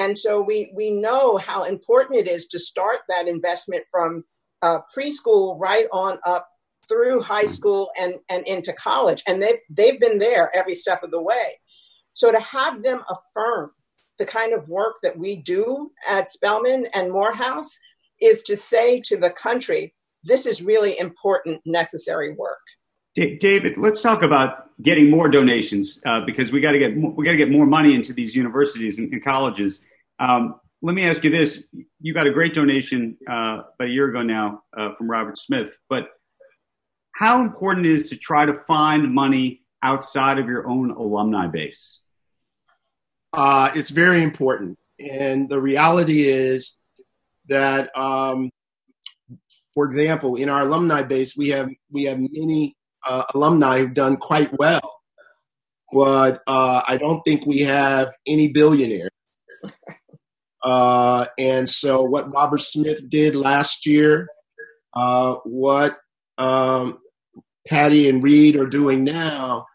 And 0.01 0.19
so 0.19 0.41
we, 0.41 0.73
we 0.75 0.91
know 0.91 1.37
how 1.37 1.65
important 1.65 2.21
it 2.21 2.27
is 2.27 2.47
to 2.49 2.59
start 2.59 3.01
that 3.11 3.29
investment 3.29 3.85
from 3.91 4.25
uh, 4.63 4.79
preschool 4.97 5.61
right 5.61 5.87
on 5.93 6.19
up 6.25 6.49
through 6.89 7.21
high 7.21 7.45
school 7.45 7.91
and, 8.01 8.15
and 8.31 8.47
into 8.47 8.73
college. 8.73 9.23
And 9.29 9.43
they've, 9.43 9.59
they've 9.69 10.01
been 10.01 10.19
there 10.19 10.51
every 10.57 10.75
step 10.75 11.03
of 11.03 11.11
the 11.11 11.21
way. 11.21 11.61
So 12.15 12.33
to 12.33 12.41
have 12.41 12.83
them 12.83 13.03
affirm 13.11 13.73
the 14.19 14.25
kind 14.25 14.55
of 14.55 14.67
work 14.71 14.97
that 15.03 15.19
we 15.19 15.37
do 15.37 15.91
at 16.09 16.31
Spelman 16.31 16.87
and 16.95 17.13
Morehouse 17.13 17.69
is 18.23 18.43
to 18.45 18.57
say 18.57 19.03
to 19.03 19.19
the 19.19 19.31
country, 19.31 19.95
this 20.25 20.47
is 20.47 20.63
really 20.63 20.99
important, 20.99 21.61
necessary 21.67 22.33
work. 22.33 22.61
David, 23.15 23.75
let's 23.77 24.01
talk 24.01 24.23
about 24.23 24.71
getting 24.81 25.11
more 25.11 25.29
donations 25.29 26.01
uh, 26.07 26.21
because 26.25 26.53
we 26.53 26.61
got 26.61 26.73
to 26.73 26.79
get 26.79 26.97
we 26.97 27.25
got 27.25 27.33
to 27.33 27.37
get 27.37 27.51
more 27.51 27.67
money 27.67 27.95
into 27.95 28.15
these 28.15 28.35
universities 28.35 28.99
and, 28.99 29.13
and 29.13 29.23
colleges. 29.23 29.85
Um, 30.21 30.61
let 30.83 30.95
me 30.95 31.05
ask 31.05 31.25
you 31.25 31.31
this: 31.31 31.63
You 32.01 32.15
got 32.15 32.27
a 32.27 32.31
great 32.31 32.55
donation 32.55 33.17
uh, 33.29 33.63
about 33.75 33.89
a 33.89 33.89
year 33.89 34.09
ago 34.09 34.23
now 34.23 34.63
uh, 34.77 34.95
from 34.97 35.11
Robert 35.11 35.39
Smith, 35.39 35.77
but 35.89 36.09
how 37.13 37.41
important 37.43 37.87
is 37.87 38.11
to 38.11 38.17
try 38.17 38.47
to 38.47 38.55
find 38.67 39.13
money 39.13 39.63
outside 39.83 40.39
of 40.39 40.47
your 40.47 40.69
own 40.69 40.91
alumni 40.91 41.47
base? 41.47 41.99
Uh, 43.33 43.71
it's 43.75 43.91
very 43.91 44.23
important, 44.23 44.79
and 44.99 45.49
the 45.49 45.61
reality 45.61 46.29
is 46.29 46.77
that, 47.49 47.97
um, 47.97 48.51
for 49.75 49.87
example, 49.87 50.37
in 50.37 50.49
our 50.49 50.63
alumni 50.63 51.03
base, 51.03 51.37
we 51.37 51.49
have 51.49 51.71
we 51.91 52.05
have 52.05 52.19
many 52.19 52.77
uh, 53.07 53.25
alumni 53.35 53.79
who've 53.79 53.95
done 53.95 54.17
quite 54.17 54.57
well, 54.59 55.01
but 55.93 56.43
uh, 56.47 56.83
I 56.87 56.99
don't 56.99 57.23
think 57.23 57.47
we 57.47 57.61
have 57.61 58.09
any 58.27 58.49
billionaires. 58.49 59.11
Uh, 60.63 61.27
and 61.39 61.69
so, 61.69 62.03
what 62.03 62.33
Robert 62.33 62.61
Smith 62.61 63.09
did 63.09 63.35
last 63.35 63.87
year, 63.87 64.29
uh, 64.95 65.35
what 65.45 65.99
um, 66.39 66.99
Patty 67.67 68.09
and 68.09 68.23
Reed 68.23 68.57
are 68.57 68.67
doing 68.67 69.05
now, 69.05 69.67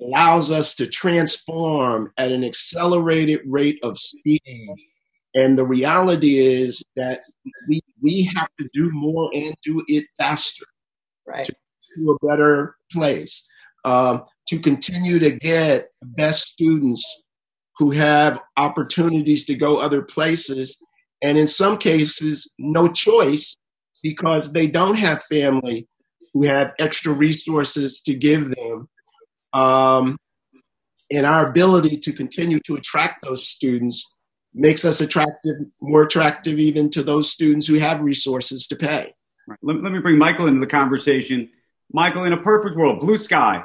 allows 0.00 0.50
us 0.50 0.74
to 0.76 0.86
transform 0.86 2.12
at 2.18 2.32
an 2.32 2.44
accelerated 2.44 3.40
rate 3.46 3.78
of 3.82 3.98
speed. 3.98 4.42
And 5.34 5.58
the 5.58 5.64
reality 5.64 6.38
is 6.38 6.82
that 6.96 7.20
we, 7.68 7.80
we 8.02 8.24
have 8.34 8.48
to 8.58 8.68
do 8.72 8.90
more 8.92 9.30
and 9.34 9.54
do 9.62 9.82
it 9.86 10.06
faster. 10.18 10.64
Right. 11.26 11.46
To, 11.46 11.54
to 11.96 12.10
a 12.10 12.26
better 12.26 12.76
place. 12.92 13.46
Um, 13.84 14.24
to 14.48 14.58
continue 14.58 15.18
to 15.18 15.30
get 15.30 15.90
best 16.02 16.48
students 16.48 17.24
who 17.78 17.90
have 17.90 18.40
opportunities 18.56 19.44
to 19.46 19.54
go 19.54 19.78
other 19.78 20.02
places, 20.02 20.82
and 21.22 21.36
in 21.36 21.46
some 21.46 21.78
cases, 21.78 22.54
no 22.58 22.88
choice 22.88 23.56
because 24.02 24.52
they 24.52 24.66
don't 24.66 24.96
have 24.96 25.22
family 25.22 25.88
who 26.32 26.44
have 26.44 26.74
extra 26.78 27.12
resources 27.12 28.02
to 28.02 28.14
give 28.14 28.54
them. 28.54 28.88
Um, 29.52 30.18
and 31.10 31.24
our 31.24 31.48
ability 31.48 31.98
to 31.98 32.12
continue 32.12 32.58
to 32.66 32.74
attract 32.74 33.24
those 33.24 33.48
students 33.48 34.16
makes 34.52 34.84
us 34.84 35.00
attractive, 35.00 35.56
more 35.80 36.02
attractive 36.02 36.58
even 36.58 36.90
to 36.90 37.02
those 37.02 37.30
students 37.30 37.66
who 37.66 37.74
have 37.74 38.00
resources 38.00 38.66
to 38.68 38.76
pay. 38.76 39.14
Right. 39.46 39.58
Let, 39.62 39.82
let, 39.82 39.92
me 39.92 40.00
bring 40.00 40.18
Michael 40.18 40.46
into 40.46 40.60
the 40.60 40.66
conversation. 40.66 41.50
Michael, 41.92 42.24
in 42.24 42.32
a 42.32 42.42
perfect 42.42 42.76
world, 42.76 43.00
blue 43.00 43.18
sky, 43.18 43.64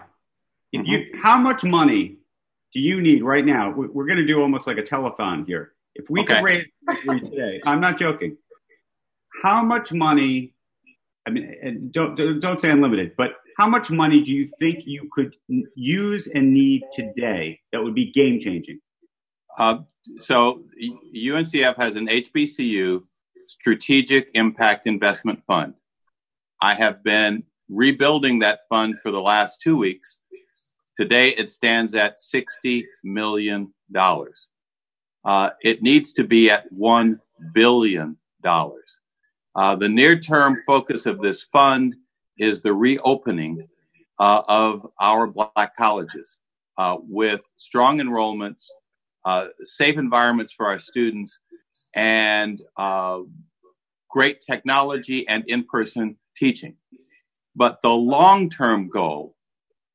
if 0.72 0.86
you, 0.86 1.00
mm-hmm. 1.00 1.20
how 1.22 1.38
much 1.40 1.64
money 1.64 2.20
do 2.74 2.80
you 2.80 3.02
need 3.02 3.24
right 3.24 3.46
now? 3.46 3.74
We're 3.76 4.06
going 4.06 4.20
to 4.20 4.26
do 4.26 4.42
almost 4.42 4.68
like 4.68 4.78
a 4.78 4.82
telethon 4.84 5.46
here. 5.46 5.74
If 5.96 6.10
we 6.10 6.22
okay. 6.22 6.36
could 6.36 6.44
raise 6.44 6.66
today, 7.20 7.62
I'm 7.66 7.82
not 7.82 7.98
joking. 8.00 8.38
How 9.44 9.64
much 9.64 9.92
money? 9.92 10.54
I 11.28 11.32
mean, 11.32 11.90
don't 11.92 12.16
don't 12.40 12.60
say 12.60 12.72
unlimited, 12.72 13.14
but 13.18 13.34
how 13.58 13.68
much 13.68 13.92
money 13.92 14.22
do 14.22 14.36
you 14.36 14.48
think 14.60 14.84
you 14.86 15.10
could 15.12 15.36
use 15.76 16.28
and 16.28 16.54
need 16.54 16.84
today 16.92 17.60
that 17.72 17.84
would 17.84 17.94
be 17.94 18.12
game 18.12 18.40
changing? 18.40 18.80
Uh, 19.58 19.80
so 20.18 20.64
UNCF 21.14 21.76
has 21.78 21.96
an 21.96 22.08
HBCU 22.08 23.04
Strategic 23.48 24.32
Impact 24.34 24.88
Investment 24.88 25.44
Fund. 25.46 25.74
I 26.62 26.76
have 26.76 27.04
been 27.04 27.44
rebuilding 27.70 28.40
that 28.40 28.62
fund 28.70 28.96
for 29.04 29.12
the 29.12 29.22
last 29.22 29.62
two 29.62 29.76
weeks 29.78 30.21
Today, 31.02 31.30
it 31.30 31.50
stands 31.50 31.96
at 31.96 32.20
$60 32.20 32.84
million. 33.04 33.74
Uh, 35.26 35.50
it 35.64 35.82
needs 35.82 36.14
to 36.14 36.24
be 36.24 36.52
at 36.52 36.72
$1 36.72 37.20
billion. 37.56 38.18
Uh, 38.46 39.76
the 39.78 39.90
near 39.90 40.20
term 40.20 40.62
focus 40.68 41.08
of 41.08 41.20
this 41.20 41.42
fund 41.42 41.96
is 42.38 42.62
the 42.62 42.72
reopening 42.72 43.68
uh, 44.20 44.44
of 44.48 44.86
our 45.00 45.26
black 45.26 45.76
colleges 45.76 46.40
uh, 46.78 46.98
with 47.00 47.42
strong 47.58 47.98
enrollments, 47.98 48.66
uh, 49.26 49.48
safe 49.64 49.98
environments 49.98 50.54
for 50.54 50.68
our 50.68 50.78
students, 50.78 51.40
and 51.96 52.62
uh, 52.78 53.22
great 54.12 54.40
technology 54.40 55.28
and 55.28 55.46
in 55.48 55.64
person 55.64 56.18
teaching. 56.38 56.76
But 57.56 57.80
the 57.82 57.90
long 57.90 58.52
term 58.52 58.88
goal 58.88 59.36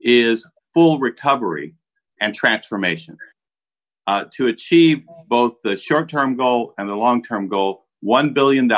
is 0.00 0.44
full 0.76 0.98
recovery 0.98 1.74
and 2.20 2.34
transformation. 2.34 3.16
Uh, 4.06 4.24
to 4.32 4.46
achieve 4.46 5.02
both 5.26 5.54
the 5.64 5.76
short 5.76 6.08
term 6.08 6.36
goal 6.36 6.74
and 6.78 6.88
the 6.88 6.94
long 6.94 7.24
term 7.24 7.48
goal, 7.48 7.86
$1 8.04 8.34
billion 8.34 8.70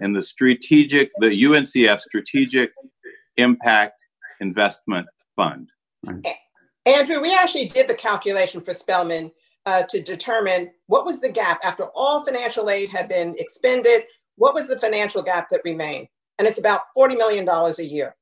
in 0.00 0.12
the 0.12 0.22
strategic, 0.22 1.12
the 1.20 1.28
UNCF 1.28 2.00
Strategic 2.00 2.72
Impact 3.36 4.06
Investment 4.40 5.06
Fund. 5.36 5.68
Andrew, 6.86 7.20
we 7.20 7.32
actually 7.32 7.66
did 7.66 7.86
the 7.86 7.94
calculation 7.94 8.60
for 8.60 8.74
Spelman 8.74 9.30
uh, 9.66 9.84
to 9.90 10.02
determine 10.02 10.70
what 10.86 11.04
was 11.04 11.20
the 11.20 11.28
gap 11.28 11.60
after 11.62 11.84
all 11.94 12.24
financial 12.24 12.70
aid 12.70 12.88
had 12.88 13.08
been 13.08 13.36
expended, 13.38 14.02
what 14.36 14.54
was 14.54 14.66
the 14.66 14.80
financial 14.80 15.22
gap 15.22 15.48
that 15.50 15.60
remained? 15.64 16.08
And 16.38 16.48
it's 16.48 16.58
about 16.58 16.80
$40 16.96 17.16
million 17.18 17.46
a 17.48 17.82
year 17.82 18.16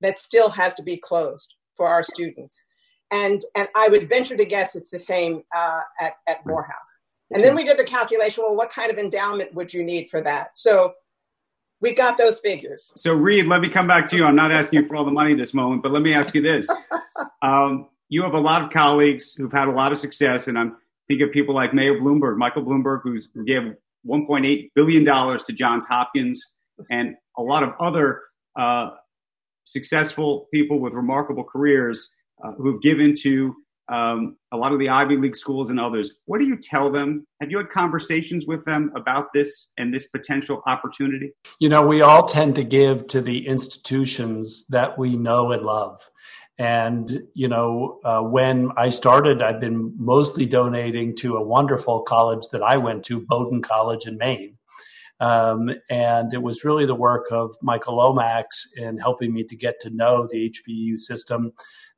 that 0.00 0.18
still 0.18 0.50
has 0.50 0.74
to 0.74 0.82
be 0.82 0.96
closed 0.96 1.54
for 1.76 1.88
our 1.88 2.02
students. 2.02 2.64
And, 3.10 3.40
and 3.54 3.68
I 3.76 3.88
would 3.88 4.08
venture 4.08 4.36
to 4.36 4.44
guess 4.44 4.74
it's 4.74 4.90
the 4.90 4.98
same 4.98 5.42
uh, 5.54 5.80
at, 6.00 6.14
at 6.26 6.44
Morehouse. 6.46 6.98
And 7.30 7.42
then 7.42 7.54
we 7.54 7.64
did 7.64 7.78
the 7.78 7.84
calculation 7.84 8.44
well, 8.44 8.56
what 8.56 8.70
kind 8.70 8.90
of 8.90 8.98
endowment 8.98 9.54
would 9.54 9.72
you 9.72 9.82
need 9.82 10.08
for 10.10 10.20
that? 10.22 10.50
So 10.54 10.94
we 11.80 11.94
got 11.94 12.16
those 12.16 12.40
figures. 12.40 12.92
So, 12.96 13.12
Reed, 13.12 13.46
let 13.46 13.60
me 13.60 13.68
come 13.68 13.86
back 13.86 14.08
to 14.08 14.16
you. 14.16 14.24
I'm 14.24 14.36
not 14.36 14.52
asking 14.52 14.80
you 14.80 14.86
for 14.86 14.96
all 14.96 15.04
the 15.04 15.10
money 15.10 15.34
this 15.34 15.52
moment, 15.52 15.82
but 15.82 15.92
let 15.92 16.02
me 16.02 16.14
ask 16.14 16.34
you 16.34 16.42
this. 16.42 16.68
Um, 17.42 17.88
you 18.08 18.22
have 18.22 18.34
a 18.34 18.40
lot 18.40 18.62
of 18.62 18.70
colleagues 18.70 19.34
who've 19.34 19.52
had 19.52 19.68
a 19.68 19.70
lot 19.70 19.92
of 19.92 19.98
success, 19.98 20.48
and 20.48 20.58
I'm 20.58 20.76
thinking 21.08 21.26
of 21.26 21.32
people 21.32 21.54
like 21.54 21.74
Mayor 21.74 22.00
Bloomberg, 22.00 22.38
Michael 22.38 22.64
Bloomberg, 22.64 23.00
who's, 23.02 23.28
who 23.34 23.44
gave 23.44 23.62
$1.8 24.08 24.70
billion 24.74 25.04
to 25.04 25.52
Johns 25.52 25.84
Hopkins, 25.84 26.54
and 26.90 27.16
a 27.36 27.42
lot 27.42 27.62
of 27.62 27.74
other 27.78 28.22
uh, 28.56 28.90
successful 29.64 30.48
people 30.52 30.80
with 30.80 30.92
remarkable 30.92 31.44
careers 31.44 32.10
uh, 32.44 32.52
who've 32.52 32.82
given 32.82 33.14
to 33.22 33.54
um, 33.88 34.36
a 34.52 34.56
lot 34.56 34.72
of 34.72 34.78
the 34.78 34.88
Ivy 34.88 35.16
League 35.16 35.36
schools 35.36 35.70
and 35.70 35.78
others. 35.78 36.14
What 36.24 36.40
do 36.40 36.46
you 36.46 36.56
tell 36.56 36.90
them? 36.90 37.26
Have 37.40 37.50
you 37.50 37.58
had 37.58 37.68
conversations 37.70 38.46
with 38.46 38.64
them 38.64 38.90
about 38.96 39.32
this 39.34 39.70
and 39.76 39.92
this 39.92 40.08
potential 40.08 40.62
opportunity? 40.66 41.32
You 41.60 41.68
know, 41.68 41.86
we 41.86 42.00
all 42.00 42.26
tend 42.26 42.54
to 42.56 42.64
give 42.64 43.06
to 43.08 43.20
the 43.20 43.46
institutions 43.46 44.64
that 44.68 44.98
we 44.98 45.16
know 45.16 45.52
and 45.52 45.62
love. 45.62 46.00
And, 46.56 47.24
you 47.34 47.48
know, 47.48 48.00
uh, 48.04 48.20
when 48.20 48.70
I 48.76 48.88
started, 48.88 49.42
I've 49.42 49.60
been 49.60 49.92
mostly 49.98 50.46
donating 50.46 51.16
to 51.16 51.36
a 51.36 51.42
wonderful 51.42 52.02
college 52.02 52.44
that 52.52 52.62
I 52.62 52.76
went 52.76 53.04
to, 53.06 53.20
Bowdoin 53.20 53.60
College 53.60 54.06
in 54.06 54.16
Maine. 54.18 54.56
Um, 55.20 55.70
and 55.88 56.34
it 56.34 56.42
was 56.42 56.64
really 56.64 56.86
the 56.86 56.94
work 56.94 57.26
of 57.30 57.56
Michael 57.62 57.96
Lomax 57.96 58.72
in 58.76 58.98
helping 58.98 59.32
me 59.32 59.44
to 59.44 59.56
get 59.56 59.80
to 59.82 59.90
know 59.90 60.26
the 60.30 60.50
HBCU 60.50 60.98
system 60.98 61.52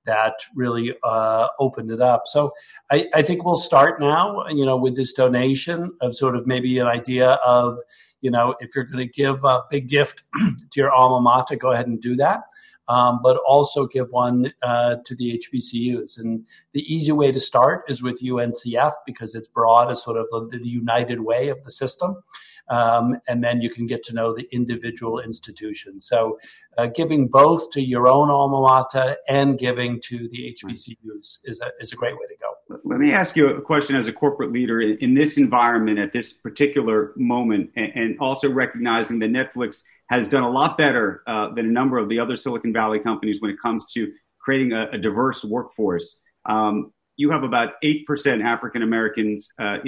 that 0.07 0.35
really 0.55 0.95
uh, 1.03 1.49
opened 1.59 1.91
it 1.91 2.01
up. 2.01 2.23
So 2.27 2.53
I, 2.91 3.07
I, 3.13 3.23
think 3.23 3.45
we'll 3.45 3.57
start 3.57 4.01
now, 4.01 4.47
you 4.49 4.65
know, 4.65 4.77
with 4.77 4.97
this 4.97 5.13
donation 5.13 5.93
of 6.01 6.15
sort 6.15 6.37
of 6.37 6.47
maybe 6.47 6.79
an 6.79 6.87
idea 6.87 7.31
of, 7.45 7.77
you 8.21 8.31
know, 8.31 8.55
if 8.61 8.75
you're 8.75 8.85
going 8.85 9.07
to 9.07 9.13
give 9.13 9.45
a 9.45 9.63
big 9.69 9.89
gift 9.89 10.23
to 10.35 10.57
your 10.77 10.93
alma 10.93 11.21
mater, 11.21 11.57
go 11.57 11.73
ahead 11.73 11.89
and 11.89 12.01
do 12.01 12.17
that. 12.17 12.43
Um, 12.89 13.19
but 13.21 13.37
also 13.39 13.89
give 13.89 14.13
one 14.13 14.53
uh, 14.63 14.97
to 15.07 15.17
the 15.17 15.43
HBCUs. 15.43 16.21
And 16.21 16.47
the 16.73 16.83
easy 16.83 17.11
way 17.11 17.33
to 17.33 17.41
start 17.41 17.83
is 17.89 18.01
with 18.01 18.23
UNCF 18.23 18.93
because 19.05 19.35
it's 19.35 19.49
broad 19.49 19.91
as 19.91 20.05
sort 20.05 20.17
of 20.17 20.29
the, 20.31 20.61
the 20.63 20.69
united 20.69 21.19
way 21.19 21.49
of 21.49 21.65
the 21.65 21.73
system 21.73 22.23
um, 22.69 23.17
and 23.29 23.43
then 23.43 23.61
you 23.61 23.71
can 23.71 23.87
get 23.87 24.03
to 24.05 24.15
know 24.15 24.35
the 24.35 24.47
individual 24.53 25.21
institution. 25.21 26.01
So, 26.01 26.39
uh, 26.79 26.87
giving 26.87 27.29
both 27.29 27.71
to 27.71 27.81
your 27.81 28.09
own 28.09 28.31
alma 28.31 28.61
mater 28.61 29.17
and 29.29 29.59
giving 29.59 30.01
to 30.05 30.29
the 30.29 30.55
HBCUs 30.55 31.39
is 31.45 31.61
a, 31.61 31.71
is 31.81 31.93
a 31.93 31.97
great 31.97 32.15
way 32.15 32.27
to 32.29 32.35
go. 32.41 32.81
Let 32.85 32.99
me 32.99 33.13
ask 33.13 33.37
you 33.37 33.49
a 33.49 33.61
question 33.61 33.97
as 33.97 34.09
a 34.09 34.13
corporate 34.13 34.53
leader 34.53 34.81
in, 34.81 35.15
this 35.15 35.39
environment 35.39 35.99
at 35.99 36.13
this 36.13 36.33
particular 36.33 37.13
moment, 37.17 37.71
and, 37.77 37.93
and, 37.95 38.19
also 38.19 38.51
recognizing 38.51 39.21
that 39.21 39.31
Netflix 39.31 39.83
has 40.09 40.27
done 40.27 40.43
a 40.43 40.51
lot 40.51 40.77
better 40.77 41.23
uh, 41.27 41.55
than 41.55 41.67
a 41.67 41.71
number 41.71 41.99
of 41.99 42.09
the 42.09 42.19
other 42.19 42.35
Silicon 42.35 42.73
Valley 42.73 42.99
companies 42.99 43.41
when 43.41 43.51
it 43.51 43.57
comes 43.63 43.87
to 43.93 44.13
creating 44.41 44.73
a, 44.73 44.89
a 44.93 44.99
diverse 44.99 45.45
workforce. 45.45 46.19
Um, 46.45 46.93
you 47.17 47.31
have 47.31 47.43
about 47.43 47.75
8% 47.83 48.45
African 48.45 48.83
Americans 48.83 49.51
uh, 49.59 49.79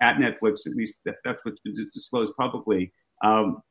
at 0.00 0.16
Netflix, 0.16 0.66
at 0.66 0.74
least 0.74 0.96
that, 1.04 1.16
that's 1.24 1.44
what's 1.44 1.60
been 1.60 1.74
disclosed 1.92 2.32
publicly, 2.38 2.92
um, 3.22 3.62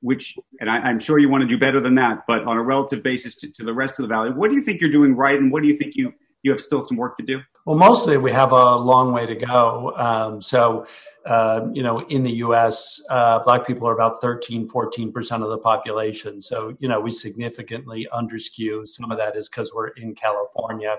which, 0.00 0.36
and 0.60 0.70
I, 0.70 0.90
am 0.90 0.98
sure 0.98 1.18
you 1.18 1.28
want 1.28 1.42
to 1.42 1.48
do 1.48 1.58
better 1.58 1.80
than 1.80 1.94
that, 1.96 2.24
but 2.26 2.44
on 2.44 2.56
a 2.56 2.62
relative 2.62 3.02
basis 3.02 3.36
to, 3.36 3.50
to, 3.52 3.64
the 3.64 3.74
rest 3.74 3.98
of 3.98 4.04
the 4.04 4.08
valley, 4.08 4.30
what 4.30 4.50
do 4.50 4.56
you 4.56 4.62
think 4.62 4.80
you're 4.80 4.90
doing 4.90 5.16
right 5.16 5.38
and 5.38 5.50
what 5.50 5.62
do 5.62 5.68
you 5.68 5.76
think 5.76 5.94
you, 5.94 6.12
you 6.42 6.50
have 6.50 6.60
still 6.60 6.82
some 6.82 6.96
work 6.96 7.16
to 7.16 7.22
do? 7.22 7.40
Well, 7.64 7.76
mostly 7.76 8.16
we 8.16 8.30
have 8.32 8.52
a 8.52 8.76
long 8.76 9.12
way 9.12 9.26
to 9.26 9.34
go. 9.34 9.92
Um, 9.96 10.40
so, 10.40 10.86
uh, 11.24 11.66
you 11.72 11.82
know, 11.82 12.06
in 12.06 12.22
the 12.22 12.30
US, 12.34 13.00
uh, 13.10 13.40
Black 13.40 13.66
people 13.66 13.88
are 13.88 13.94
about 13.94 14.20
13, 14.20 14.68
14% 14.68 15.42
of 15.42 15.48
the 15.50 15.58
population. 15.58 16.40
So, 16.40 16.76
you 16.78 16.88
know, 16.88 17.00
we 17.00 17.10
significantly 17.10 18.06
underskew. 18.12 18.86
Some 18.86 19.10
of 19.10 19.18
that 19.18 19.36
is 19.36 19.48
because 19.48 19.72
we're 19.74 19.88
in 19.88 20.14
California. 20.14 20.96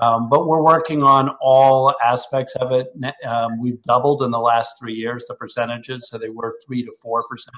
Um, 0.00 0.28
but 0.28 0.48
we're 0.48 0.62
working 0.62 1.02
on 1.02 1.30
all 1.40 1.94
aspects 2.04 2.56
of 2.56 2.72
it. 2.72 2.88
Um, 3.26 3.60
we've 3.60 3.80
doubled 3.82 4.22
in 4.22 4.32
the 4.32 4.40
last 4.40 4.76
three 4.78 4.94
years 4.94 5.24
the 5.28 5.34
percentages, 5.34 6.08
so 6.08 6.18
they 6.18 6.30
were 6.30 6.54
three 6.66 6.82
to 6.82 6.92
four 7.00 7.24
percent, 7.28 7.54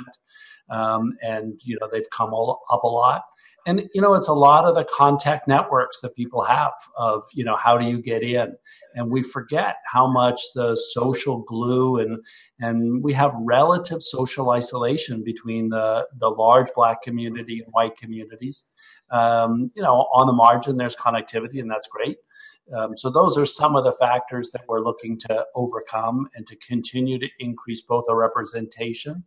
um, 0.71 1.15
and 1.23 1.59
you 1.65 1.79
know 1.81 1.89
they've 1.91 2.11
come 2.11 2.35
all, 2.35 2.61
up 2.71 2.83
a 2.83 2.89
lot. 2.89 3.23
And 3.67 3.89
you 3.95 4.03
know 4.03 4.15
it's 4.15 4.29
a 4.29 4.35
lot 4.35 4.67
of 4.67 4.75
the 4.75 4.85
contact 4.85 5.49
networks 5.49 6.01
that 6.03 6.15
people 6.15 6.43
have 6.43 6.75
of 6.99 7.23
you 7.35 7.43
know 7.43 7.57
how 7.57 7.79
do 7.79 7.87
you 7.87 8.03
get 8.03 8.23
in, 8.23 8.55
and 8.95 9.11
we 9.11 9.23
forget 9.23 9.77
how 9.91 10.07
much 10.07 10.41
the 10.55 10.77
social 10.77 11.43
glue 11.43 11.99
and 11.99 12.19
and 12.61 13.03
we 13.03 13.15
have 13.15 13.33
relative 13.35 14.03
social 14.03 14.51
isolation 14.51 15.25
between 15.25 15.71
the 15.71 16.07
the 16.21 16.29
large 16.29 16.69
black 16.77 17.01
community 17.01 17.63
and 17.65 17.73
white 17.73 17.97
communities. 17.97 18.65
Um, 19.11 19.71
you 19.75 19.83
know, 19.83 20.07
on 20.15 20.27
the 20.27 20.33
margin, 20.35 20.77
there's 20.77 20.97
connectivity, 20.97 21.61
and 21.61 21.71
that's 21.71 21.89
great. 21.89 22.19
Um, 22.75 22.97
so 22.97 23.11
those 23.11 23.39
are 23.39 23.47
some 23.47 23.77
of 23.77 23.85
the 23.85 23.93
factors 23.93 24.51
that 24.51 24.63
we're 24.69 24.81
looking 24.81 25.19
to 25.21 25.45
overcome 25.55 26.29
and 26.35 26.47
to 26.47 26.57
continue 26.57 27.19
to 27.19 27.29
increase 27.39 27.83
both 27.83 28.05
our 28.09 28.17
representation 28.17 29.23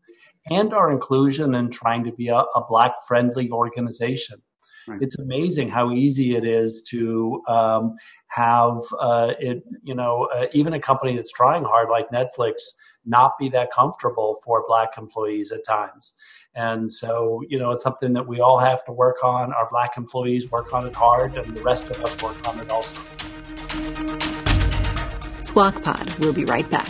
and 0.50 0.74
our 0.74 0.92
inclusion 0.92 1.56
and 1.56 1.72
trying 1.72 2.04
to 2.04 2.12
be 2.12 2.28
a, 2.28 2.36
a 2.36 2.66
black 2.68 2.94
friendly 3.08 3.50
organization. 3.50 4.42
Right. 4.88 5.02
It's 5.02 5.20
amazing 5.20 5.70
how 5.70 5.92
easy 5.92 6.36
it 6.36 6.46
is 6.46 6.84
to 6.90 7.42
um, 7.48 7.96
have 8.28 8.78
uh, 9.00 9.34
it, 9.40 9.64
you 9.84 9.94
know, 9.94 10.28
uh, 10.34 10.48
even 10.54 10.74
a 10.74 10.80
company 10.80 11.16
that's 11.16 11.32
trying 11.32 11.64
hard 11.64 11.90
like 11.90 12.10
Netflix 12.10 12.54
not 13.06 13.34
be 13.40 13.50
that 13.50 13.72
comfortable 13.72 14.38
for 14.44 14.64
black 14.68 14.98
employees 14.98 15.52
at 15.52 15.64
times. 15.66 16.16
And 16.60 16.92
so, 16.92 17.42
you 17.48 17.58
know, 17.58 17.72
it's 17.72 17.82
something 17.82 18.12
that 18.12 18.28
we 18.28 18.42
all 18.42 18.58
have 18.60 18.84
to 18.84 18.92
work 18.92 19.24
on. 19.24 19.54
Our 19.54 19.70
black 19.72 19.96
employees 19.96 20.52
work 20.52 20.74
on 20.74 20.86
it 20.86 20.94
hard, 20.94 21.38
and 21.38 21.56
the 21.56 21.62
rest 21.62 21.90
of 21.90 22.04
us 22.04 22.22
work 22.22 22.46
on 22.50 22.60
it 22.60 22.70
also. 22.70 23.00
Squawk 25.40 25.82
Pod. 25.82 26.14
We'll 26.20 26.34
be 26.34 26.44
right 26.44 26.70
back. 26.70 26.90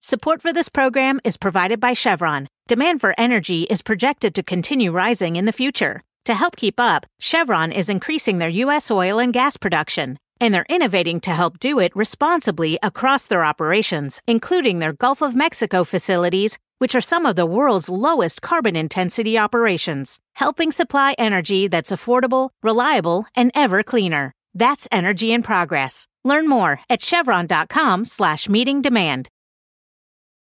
Support 0.00 0.40
for 0.40 0.52
this 0.52 0.68
program 0.68 1.20
is 1.24 1.36
provided 1.36 1.80
by 1.80 1.94
Chevron. 1.94 2.46
Demand 2.68 3.00
for 3.00 3.12
energy 3.18 3.64
is 3.64 3.82
projected 3.82 4.36
to 4.36 4.44
continue 4.44 4.92
rising 4.92 5.34
in 5.34 5.44
the 5.44 5.52
future. 5.52 6.00
To 6.26 6.34
help 6.34 6.54
keep 6.54 6.78
up, 6.78 7.06
Chevron 7.18 7.72
is 7.72 7.88
increasing 7.88 8.38
their 8.38 8.48
U.S. 8.48 8.88
oil 8.88 9.18
and 9.18 9.32
gas 9.32 9.56
production, 9.56 10.16
and 10.40 10.54
they're 10.54 10.66
innovating 10.68 11.20
to 11.22 11.30
help 11.30 11.58
do 11.58 11.80
it 11.80 11.96
responsibly 11.96 12.78
across 12.84 13.26
their 13.26 13.44
operations, 13.44 14.20
including 14.28 14.78
their 14.78 14.92
Gulf 14.92 15.20
of 15.20 15.34
Mexico 15.34 15.82
facilities, 15.82 16.56
which 16.78 16.94
are 16.94 17.00
some 17.00 17.26
of 17.26 17.36
the 17.36 17.46
world's 17.46 17.88
lowest 17.88 18.42
carbon 18.42 18.76
intensity 18.76 19.38
operations, 19.38 20.18
helping 20.34 20.72
supply 20.72 21.14
energy 21.18 21.68
that's 21.68 21.90
affordable, 21.90 22.50
reliable, 22.62 23.26
and 23.34 23.50
ever 23.54 23.82
cleaner. 23.82 24.32
That's 24.54 24.88
energy 24.92 25.32
in 25.32 25.42
progress. 25.42 26.06
Learn 26.24 26.48
more 26.48 26.80
at 26.88 27.02
chevron.com 27.02 28.04
slash 28.04 28.48
meeting 28.48 28.82
demand. 28.82 29.28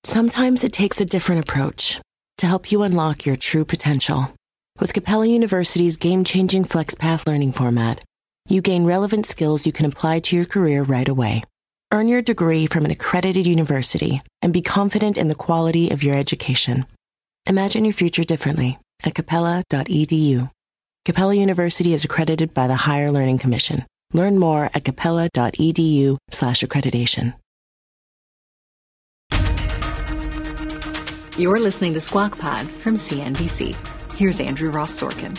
Sometimes 0.04 0.64
it 0.64 0.72
takes 0.72 1.00
a 1.00 1.04
different 1.04 1.48
approach 1.48 2.00
to 2.38 2.46
help 2.46 2.72
you 2.72 2.82
unlock 2.82 3.24
your 3.24 3.36
true 3.36 3.64
potential. 3.64 4.34
With 4.80 4.94
Capella 4.94 5.26
University's 5.26 5.96
game-changing 5.96 6.64
FlexPath 6.64 7.26
learning 7.26 7.52
format, 7.52 8.02
you 8.48 8.60
gain 8.60 8.84
relevant 8.84 9.26
skills 9.26 9.66
you 9.66 9.72
can 9.72 9.86
apply 9.86 10.20
to 10.20 10.36
your 10.36 10.46
career 10.46 10.82
right 10.82 11.08
away. 11.08 11.44
Earn 11.92 12.08
your 12.08 12.22
degree 12.22 12.64
from 12.64 12.86
an 12.86 12.90
accredited 12.90 13.46
university 13.46 14.22
and 14.40 14.50
be 14.50 14.62
confident 14.62 15.18
in 15.18 15.28
the 15.28 15.34
quality 15.34 15.90
of 15.90 16.02
your 16.02 16.16
education. 16.16 16.86
Imagine 17.46 17.84
your 17.84 17.92
future 17.92 18.24
differently 18.24 18.78
at 19.04 19.14
capella.edu. 19.14 20.50
Capella 21.04 21.34
University 21.34 21.92
is 21.92 22.02
accredited 22.02 22.54
by 22.54 22.66
the 22.66 22.76
Higher 22.76 23.10
Learning 23.10 23.36
Commission. 23.36 23.84
Learn 24.14 24.38
more 24.38 24.70
at 24.72 24.86
capella.edu 24.86 26.16
slash 26.30 26.62
accreditation. 26.62 27.34
You're 31.36 31.60
listening 31.60 31.92
to 31.92 32.00
Squawk 32.00 32.38
Pod 32.38 32.70
from 32.70 32.94
CNBC. 32.94 33.76
Here's 34.16 34.40
Andrew 34.40 34.70
Ross 34.70 34.98
Sorkin. 34.98 35.38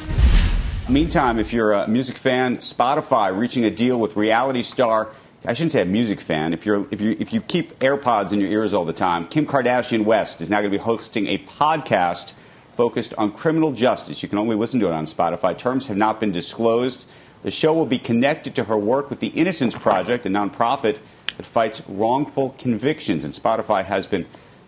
Meantime, 0.88 1.40
if 1.40 1.52
you're 1.52 1.74
a 1.74 1.88
music 1.88 2.18
fan, 2.18 2.58
Spotify 2.58 3.36
reaching 3.36 3.66
a 3.66 3.72
deal 3.72 3.98
with 4.00 4.16
reality 4.18 4.62
star. 4.62 5.10
I 5.46 5.52
shouldn't 5.52 5.74
say 5.74 5.82
a 5.82 5.86
music 5.86 6.22
fan. 6.22 6.54
If 6.54 6.66
you're 6.66 6.88
if 6.90 7.02
you 7.02 7.18
if 7.20 7.34
you 7.34 7.42
keep 7.42 7.78
AirPods 7.80 8.32
in 8.32 8.40
your 8.40 8.50
ears 8.50 8.74
all 8.74 8.86
the 8.86 8.94
time, 8.94 9.28
Kim 9.28 9.46
Kardashian 9.46 10.06
West 10.06 10.40
is 10.40 10.50
now 10.50 10.62
going 10.62 10.72
to 10.72 10.78
be 10.78 10.82
hosting 10.82 11.28
a 11.28 11.38
podcast 11.40 12.32
focused 12.70 13.14
on 13.18 13.34
criminal 13.34 13.74
justice. 13.74 14.24
You 14.24 14.30
can 14.30 14.38
only 14.38 14.56
listen 14.56 14.80
to 14.80 14.88
it 14.88 14.94
on 14.94 15.06
Spotify. 15.06 15.58
Terms 15.58 15.88
have 15.88 15.98
not 15.98 16.22
been 16.22 16.32
disclosed. 16.32 17.06
The 17.42 17.52
show 17.52 17.74
will 17.74 17.86
be 17.86 18.00
connected 18.00 18.56
to 18.56 18.64
her 18.64 18.78
work 18.78 19.10
with 19.10 19.20
the 19.20 19.28
Innocence 19.28 19.76
Project, 19.76 20.26
a 20.26 20.30
nonprofit 20.30 21.00
that 21.36 21.46
fights 21.46 21.82
wrongful 21.90 22.52
convictions. 22.58 23.26
And 23.26 23.34
Spotify 23.34 23.84
has 23.84 24.08
been 24.08 24.26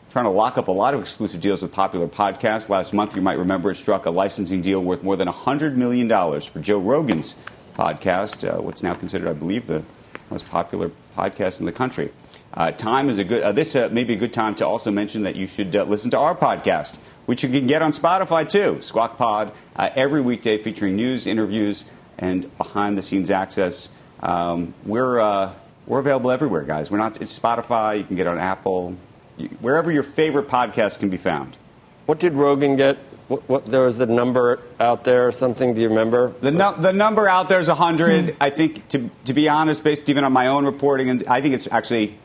trying 0.09 0.25
to 0.25 0.31
lock 0.31 0.57
up 0.57 0.67
a 0.67 0.73
lot 0.73 0.93
of 0.93 0.99
exclusive 0.99 1.39
deals 1.39 1.61
with 1.61 1.71
popular 1.71 2.07
podcasts. 2.09 2.67
Last 2.67 2.93
month, 2.93 3.15
you 3.15 3.21
might 3.21 3.39
remember, 3.39 3.71
it 3.71 3.75
struck 3.75 4.05
a 4.05 4.11
licensing 4.11 4.61
deal 4.61 4.83
worth 4.83 5.03
more 5.03 5.15
than 5.15 5.29
$100 5.29 5.75
million 5.75 6.09
for 6.41 6.59
Joe 6.59 6.79
Rogan's 6.79 7.35
podcast, 7.75 8.45
uh, 8.45 8.61
what's 8.61 8.83
now 8.83 8.93
considered, 8.93 9.29
I 9.29 9.33
believe, 9.33 9.67
the 9.67 9.83
most 10.29 10.49
popular 10.49 10.91
podcast 11.15 11.59
in 11.59 11.65
the 11.65 11.71
country. 11.71 12.11
Uh, 12.53 12.71
time 12.71 13.09
is 13.09 13.19
a 13.19 13.23
good. 13.23 13.43
Uh, 13.43 13.51
this 13.51 13.75
uh, 13.75 13.89
may 13.91 14.03
be 14.03 14.13
a 14.13 14.17
good 14.17 14.33
time 14.33 14.55
to 14.55 14.65
also 14.65 14.91
mention 14.91 15.23
that 15.23 15.35
you 15.35 15.45
should 15.45 15.75
uh, 15.75 15.83
listen 15.83 16.09
to 16.11 16.17
our 16.17 16.35
podcast, 16.35 16.95
which 17.25 17.43
you 17.43 17.49
can 17.49 17.67
get 17.67 17.81
on 17.81 17.91
Spotify 17.91 18.47
too. 18.47 18.81
Squawk 18.81 19.17
Pod 19.17 19.51
uh, 19.75 19.89
every 19.95 20.21
weekday, 20.21 20.57
featuring 20.57 20.95
news, 20.95 21.27
interviews, 21.27 21.85
and 22.17 22.55
behind-the-scenes 22.57 23.29
access. 23.29 23.91
Um, 24.21 24.73
we're 24.85 25.19
uh, 25.19 25.53
we're 25.85 25.99
available 25.99 26.31
everywhere, 26.31 26.63
guys. 26.63 26.89
We're 26.89 26.97
not. 26.97 27.21
It's 27.21 27.37
Spotify. 27.37 27.97
You 27.97 28.05
can 28.05 28.15
get 28.15 28.27
on 28.27 28.37
Apple, 28.37 28.95
you, 29.37 29.49
wherever 29.59 29.91
your 29.91 30.03
favorite 30.03 30.47
podcast 30.47 30.99
can 30.99 31.09
be 31.09 31.17
found. 31.17 31.57
What 32.05 32.19
did 32.19 32.33
Rogan 32.33 32.77
get? 32.77 32.97
What, 33.27 33.49
what, 33.49 33.65
there 33.65 33.81
was 33.81 33.99
a 33.99 34.05
number 34.05 34.61
out 34.79 35.03
there 35.03 35.27
or 35.27 35.31
something. 35.31 35.73
Do 35.73 35.81
you 35.81 35.89
remember? 35.89 36.33
The, 36.41 36.51
no, 36.51 36.73
the 36.73 36.93
number 36.93 37.27
out 37.27 37.49
there 37.49 37.59
is 37.59 37.67
100. 37.67 38.29
Hmm. 38.29 38.35
I 38.39 38.51
think, 38.51 38.87
to, 38.89 39.09
to 39.25 39.33
be 39.33 39.49
honest, 39.49 39.83
based 39.83 40.07
even 40.09 40.23
on 40.23 40.31
my 40.31 40.47
own 40.47 40.65
reporting, 40.65 41.09
and 41.09 41.23
I 41.27 41.41
think 41.41 41.55
it's 41.55 41.67
actually 41.71 42.17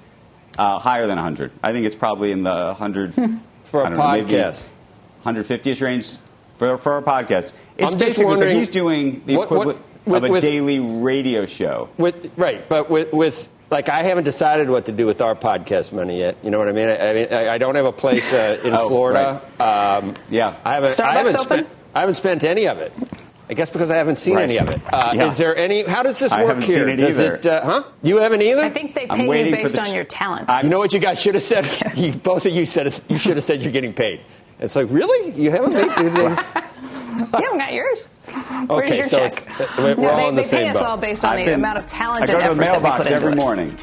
uh, 0.59 0.79
higher 0.79 1.07
than 1.07 1.17
100. 1.17 1.53
I 1.63 1.73
think 1.73 1.87
it's 1.87 1.97
probably 1.97 2.33
in 2.33 2.43
the 2.43 2.75
100 2.79 3.15
hmm. 3.15 3.37
for 3.65 3.83
a 3.83 3.91
podcast, 3.91 4.73
150ish 5.25 5.81
range 5.81 6.19
for, 6.57 6.77
for 6.77 6.99
a 6.99 7.03
podcast. 7.03 7.55
It's 7.79 7.95
I'm 7.95 7.99
basically, 7.99 8.37
but 8.37 8.53
he's 8.53 8.69
doing 8.69 9.23
the 9.25 9.41
equivalent 9.41 9.79
what, 10.05 10.23
with, 10.23 10.25
of 10.25 10.31
a 10.31 10.33
with, 10.33 10.43
daily 10.43 10.81
radio 10.81 11.47
show. 11.47 11.89
With, 11.97 12.31
right, 12.37 12.69
but 12.69 12.91
with, 12.91 13.11
with 13.15 13.49
like 13.71 13.89
I 13.89 14.03
haven't 14.03 14.25
decided 14.25 14.69
what 14.69 14.87
to 14.87 14.93
do 14.93 15.07
with 15.07 15.21
our 15.21 15.35
podcast 15.35 15.93
money 15.93 16.19
yet. 16.19 16.37
You 16.43 16.51
know 16.51 16.59
what 16.59 16.69
I 16.69 16.73
mean? 16.73 16.89
I, 16.89 17.11
I 17.11 17.15
mean, 17.15 17.33
I, 17.33 17.59
don't 17.59 17.77
have 17.77 17.87
a 17.87 17.93
place 17.93 18.33
uh, 18.33 18.61
in 18.65 18.75
oh, 18.75 18.89
Florida. 18.89 19.41
Right. 19.59 19.97
Um, 19.97 20.15
yeah, 20.29 20.57
I 20.65 20.75
haven't. 20.75 20.91
Starbucks 20.91 21.05
I 21.05 21.13
haven't 21.13 21.37
open? 21.37 21.45
spent. 21.47 21.69
I 21.95 22.01
haven't 22.01 22.15
spent 22.17 22.45
any 22.45 22.67
of 22.69 22.79
it. 22.79 22.93
I 23.49 23.55
guess 23.55 23.69
because 23.69 23.91
I 23.91 23.97
haven't 23.97 24.21
seen 24.21 24.37
right. 24.37 24.45
any 24.45 24.59
of 24.59 24.69
it. 24.69 24.81
Uh, 24.93 25.13
yeah. 25.13 25.27
Is 25.27 25.37
there 25.37 25.57
any? 25.57 25.83
How 25.83 26.05
does 26.05 26.21
this 26.21 26.31
work 26.31 26.41
I 26.41 26.45
work 26.45 26.49
haven't 26.55 26.69
here? 26.69 26.85
Seen 26.85 26.89
it 26.89 26.97
does 26.97 27.21
either. 27.21 27.35
It, 27.35 27.47
uh, 27.47 27.65
huh? 27.65 27.83
You 28.03 28.19
haven't 28.19 28.43
either. 28.43 28.63
I 28.63 28.71
think 28.71 28.95
they 28.95 29.07
pay 29.07 29.47
you 29.47 29.57
based 29.57 29.79
on 29.79 29.95
your 29.95 30.05
talent. 30.05 30.51
you 30.63 30.69
know 30.69 30.79
what 30.79 30.93
you 30.93 31.01
guys 31.01 31.21
should 31.21 31.35
have 31.35 31.43
said? 31.43 31.67
you, 31.97 32.13
both 32.13 32.47
of 32.47 32.53
you 32.53 32.67
said 32.67 32.95
you 33.09 33.19
should 33.19 33.37
have 33.37 33.45
said 33.45 33.63
you're 33.63 33.73
getting 33.73 33.93
paid. 33.93 34.21
It's 34.61 34.77
like 34.77 34.87
really? 34.91 35.33
You 35.33 35.51
haven't 35.51 35.73
paid? 35.73 35.83
you 36.05 36.13
haven't 37.33 37.59
got 37.59 37.73
yours. 37.73 38.07
Where's 38.67 38.91
okay, 38.91 38.97
your 38.97 39.05
so 39.05 39.17
check? 39.19 39.33
it's, 39.33 39.47
uh, 39.47 39.67
we're 39.79 39.95
no, 39.97 40.09
all 40.11 40.17
they, 40.17 40.25
on 40.25 40.35
the 40.35 40.43
they 40.43 40.47
same 40.49 40.63
pay 40.65 40.69
us 40.71 40.77
boat. 40.79 40.85
all 40.87 40.97
based 40.97 41.25
on 41.25 41.33
I've 41.33 41.39
the 41.41 41.45
been, 41.47 41.55
amount 41.61 41.79
of 41.79 41.87
talent 41.87 42.23
I 42.25 42.27
go 42.27 42.39
and 42.39 42.43
to 42.43 42.55
the 42.57 42.63
effort 42.63 42.65
that 42.65 42.77
we 42.77 42.83
mailbox 42.83 43.05
put 43.05 43.13
every 43.13 43.33
it. 43.33 43.37
morning. 43.37 43.77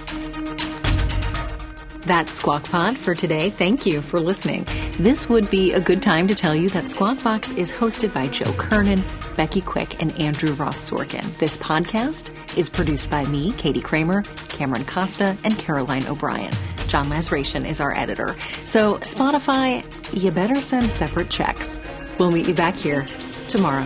That's 2.02 2.32
Squawk 2.32 2.64
Pod 2.64 2.98
for 2.98 3.14
today. 3.14 3.50
Thank 3.50 3.86
you 3.86 4.02
for 4.02 4.22
listening. 4.22 4.66
This 4.98 5.28
would 5.28 5.50
be 5.50 5.74
a 5.74 5.82
good 5.82 6.02
time 6.02 6.26
to 6.30 6.36
tell 6.36 6.56
you 6.56 6.70
that 6.70 6.88
Squawk 6.88 7.22
Box 7.22 7.52
is 7.52 7.74
hosted 7.74 8.14
by 8.14 8.28
Joe 8.28 8.54
Kernan, 8.54 9.04
Becky 9.36 9.60
Quick, 9.60 10.02
and 10.02 10.18
Andrew 10.18 10.54
Ross 10.54 10.90
Sorkin. 10.90 11.38
This 11.38 11.58
podcast 11.58 12.32
is 12.58 12.70
produced 12.70 13.10
by 13.10 13.26
me, 13.26 13.52
Katie 13.58 13.82
Kramer, 13.82 14.22
Cameron 14.48 14.86
Costa, 14.86 15.36
and 15.44 15.58
Caroline 15.60 16.08
O'Brien. 16.08 16.54
John 16.88 17.10
Lazration 17.10 17.66
is 17.68 17.82
our 17.82 17.94
editor. 17.94 18.38
So, 18.64 19.00
Spotify, 19.00 19.84
you 20.14 20.32
better 20.32 20.62
send 20.62 20.90
separate 20.90 21.30
checks. 21.30 21.84
We'll 22.20 22.32
meet 22.32 22.48
you 22.48 22.54
back 22.54 22.78
here 22.78 23.06
tomorrow. 23.50 23.86